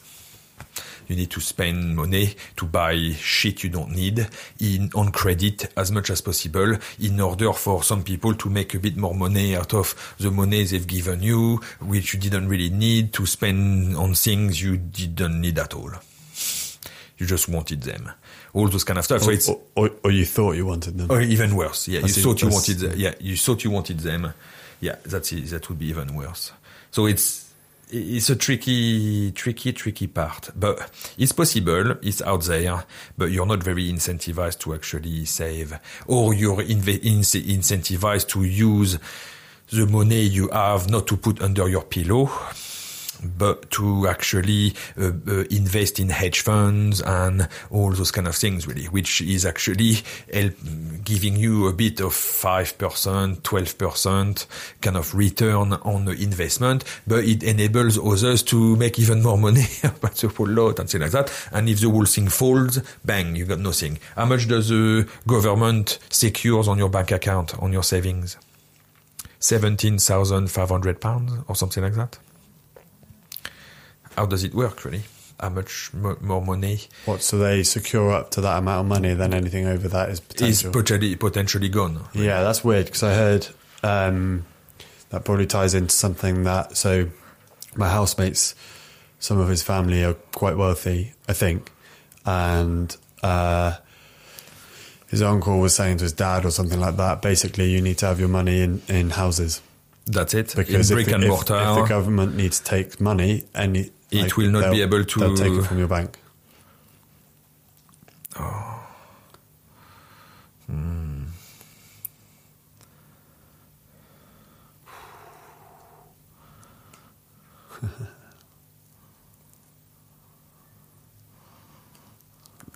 [1.06, 4.26] You need to spend money to buy shit you don't need
[4.58, 8.78] in on credit as much as possible in order for some people to make a
[8.78, 13.12] bit more money out of the money they've given you, which you didn't really need
[13.12, 15.90] to spend on things you didn't need at all.
[17.18, 18.11] You just wanted them.
[18.54, 19.20] All those kind of stuff.
[19.20, 21.11] So oh, it's or, or, or you thought you wanted them.
[21.11, 21.86] or even worse.
[21.86, 22.78] Yeah, you thought you wanted.
[22.78, 24.32] The, yeah, you thought you wanted them.
[24.80, 25.50] Yeah, that's it.
[25.50, 26.50] That would be even worse.
[26.92, 27.49] So it's
[27.93, 30.51] it's a tricky, tricky, tricky part.
[30.55, 31.97] But it's possible.
[32.03, 32.84] It's out there.
[33.16, 38.99] But you're not very incentivized to actually save, or you're incentivized to use
[39.70, 42.30] the money you have not to put under your pillow
[43.22, 48.66] but to actually uh, uh, invest in hedge funds and all those kind of things
[48.66, 49.98] really, which is actually
[50.32, 50.54] help,
[51.04, 54.46] giving you a bit of 5%, 12%
[54.80, 59.64] kind of return on the investment, but it enables others to make even more money
[59.84, 61.32] about the whole lot and things like that.
[61.52, 63.98] And if the whole thing falls, bang, you got nothing.
[64.16, 68.36] How much does the government secures on your bank account, on your savings?
[69.40, 72.18] 17,500 pounds or something like that?
[74.20, 75.02] How does it work really?
[75.40, 77.22] How much mo- more money What?
[77.22, 80.68] So they secure up to that amount of money, then anything over that is potential.
[80.68, 82.04] is potentially potentially gone?
[82.12, 83.48] yeah, that's weird because I heard
[83.82, 84.44] um,
[85.08, 86.76] that probably ties into something that.
[86.76, 87.08] So
[87.74, 88.54] my housemates,
[89.20, 91.72] some of his family are quite wealthy, I think,
[92.26, 93.76] and uh,
[95.08, 97.22] his uncle was saying to his dad or something like that.
[97.22, 99.62] Basically, you need to have your money in in houses
[100.11, 100.54] That's it.
[100.56, 104.36] because in if, brick and mortar, if the government needs to take money, any It
[104.36, 106.18] will not be able to- They'll take it from your bank.
[108.38, 108.80] Oh,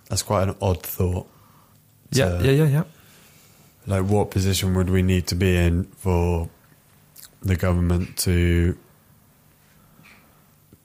[0.09, 1.27] That's quite an odd thought.
[2.11, 2.83] yeah, yeah, yeah, yeah.
[3.87, 6.49] Like, what position would we need to be in for
[7.45, 8.77] the government to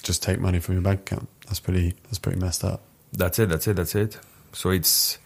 [0.03, 1.29] just take money from your bank account?
[1.47, 1.95] That's pretty.
[2.05, 2.83] That's pretty messed up.
[3.13, 3.49] That's it.
[3.49, 3.75] That's it.
[3.75, 4.19] That's it.
[4.53, 5.19] So it's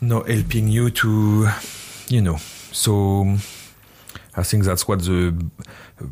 [0.00, 1.48] not helping you to,
[2.08, 2.36] you know.
[2.72, 3.36] So
[4.34, 5.34] I think that's what the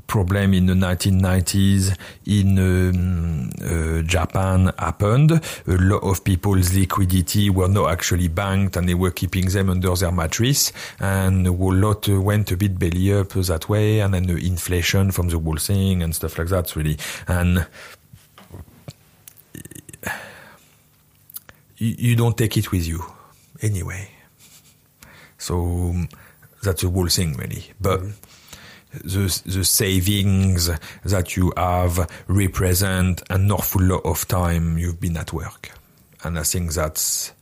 [0.07, 1.97] problem in the 1990s
[2.27, 5.33] in um, uh, Japan happened.
[5.33, 9.95] A lot of people's liquidity were not actually banked and they were keeping them under
[9.95, 10.73] their mattress.
[10.99, 14.01] And a lot uh, went a bit belly up that way.
[14.01, 16.99] And then the inflation from the whole thing and stuff like that, really.
[17.27, 17.67] And
[21.77, 23.03] you, you don't take it with you
[23.63, 24.11] anyway.
[25.39, 26.09] So um,
[26.63, 27.65] that's the whole thing, really.
[27.81, 29.09] But mm-hmm.
[29.09, 30.71] the the savings
[31.05, 35.71] that you have represent an awful lot of time you've been at work,
[36.25, 37.33] and I think that's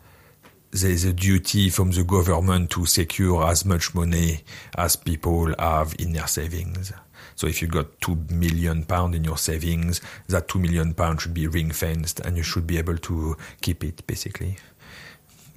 [0.71, 4.45] there's a duty from the government to secure as much money
[4.77, 6.93] as people have in their savings.
[7.37, 11.35] So if you've got two million pound in your savings, that two million pound should
[11.35, 14.59] be ring fenced, and you should be able to keep it basically.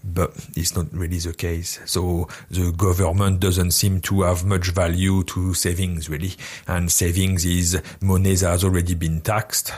[0.04, 1.80] But it's not really the case.
[1.86, 6.34] So the government doesn't seem to have much value to savings really,
[6.68, 9.72] and savings is money that has already been taxed,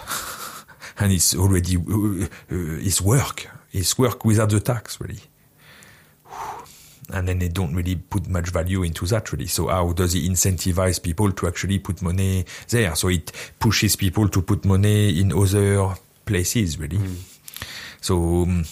[0.99, 3.49] and it's already uh, uh, it's work.
[3.73, 5.19] It's work without the tax really
[7.11, 9.47] and then they don't really put much value into that really.
[9.47, 12.95] So how does it incentivize people to actually put money there?
[12.95, 15.95] So it pushes people to put money in other
[16.25, 16.99] places really.
[18.01, 18.65] So um,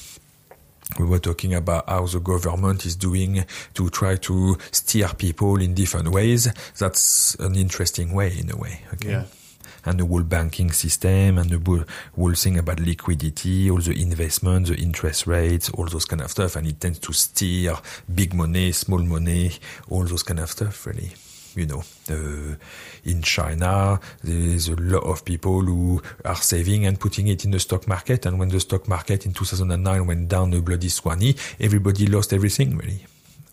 [0.99, 5.73] we were talking about how the government is doing to try to steer people in
[5.73, 6.51] different ways.
[6.77, 8.81] That's an interesting way in a way.
[8.93, 9.11] Okay.
[9.11, 9.25] Yeah.
[9.85, 11.83] and the whole banking system and the whole,
[12.15, 16.55] whole thing about liquidity, all the investment, the interest rates, all those kind of stuff,
[16.55, 17.75] and it tends to steer
[18.13, 19.51] big money, small money,
[19.89, 21.11] all those kind of stuff, really
[21.55, 22.55] you know, uh,
[23.03, 27.59] in China, there's a lot of people who are saving and putting it in the
[27.59, 28.25] stock market.
[28.25, 32.77] And when the stock market in 2009 went down a bloody swanny, everybody lost everything,
[32.77, 33.05] really.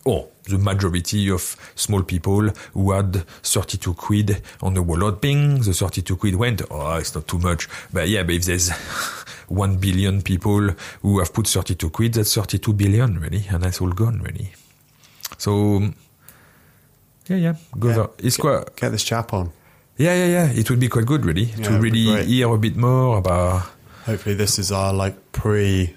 [0.05, 5.73] Or the majority of small people who had 32 quid on the wallet, ping, the
[5.73, 7.67] 32 quid went, oh, it's not too much.
[7.91, 8.69] But yeah, but if there's
[9.49, 10.69] 1 billion people
[11.01, 13.45] who have put 32 quid, that's 32 billion, really.
[13.49, 14.53] And that's all gone, really.
[15.37, 15.91] So,
[17.29, 17.95] yeah, yeah, good.
[17.95, 18.07] Yeah.
[18.17, 18.75] It's get, quite.
[18.75, 19.51] Get this chap on.
[19.97, 20.51] Yeah, yeah, yeah.
[20.51, 23.69] It would be quite good, really, Yeah, to really hear a bit more about.
[24.05, 25.95] Hopefully, this is our like pre,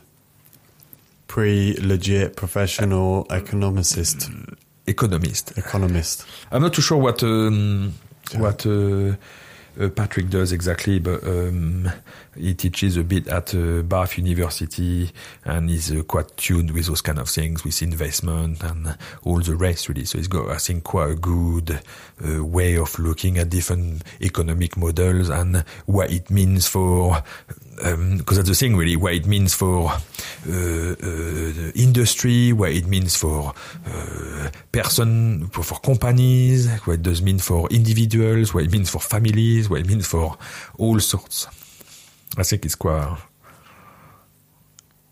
[1.28, 4.28] pre legit professional economist,
[4.86, 5.56] Economist.
[5.56, 6.24] economist.
[6.50, 7.94] I'm not too sure what um,
[8.36, 9.14] what uh, uh,
[9.96, 11.90] Patrick does exactly, but um,
[12.36, 15.10] he teaches a bit at uh, Bath University
[15.44, 19.56] and he's uh, quite tuned with those kind of things, with investment and all the
[19.56, 20.04] rest, really.
[20.04, 21.80] So he's got, I think, quite a good
[22.24, 27.22] uh, way of looking at different economic models and what it means for.
[27.82, 33.16] Because that's the thing, really, what it means for uh, uh, industry, what it means
[33.16, 33.52] for
[33.84, 39.00] uh, person, for, for companies, what it does mean for individuals, what it means for
[39.00, 40.38] families, what it means for
[40.78, 41.48] all sorts.
[42.38, 43.16] I think it's quite.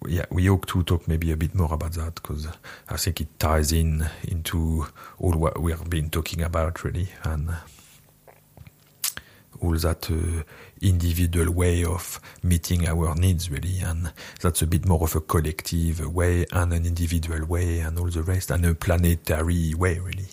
[0.07, 2.47] Yeah, we hope to talk maybe a bit more about that because
[2.89, 4.87] I think it ties in into
[5.19, 7.51] all what we have been talking about, really, and
[9.61, 10.43] all that uh,
[10.83, 16.07] individual way of meeting our needs, really, and that's a bit more of a collective
[16.15, 20.29] way and an individual way, and all the rest, and a planetary way, really.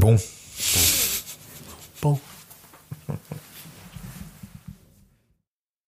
[0.00, 0.18] Bon.
[2.00, 2.20] Bon.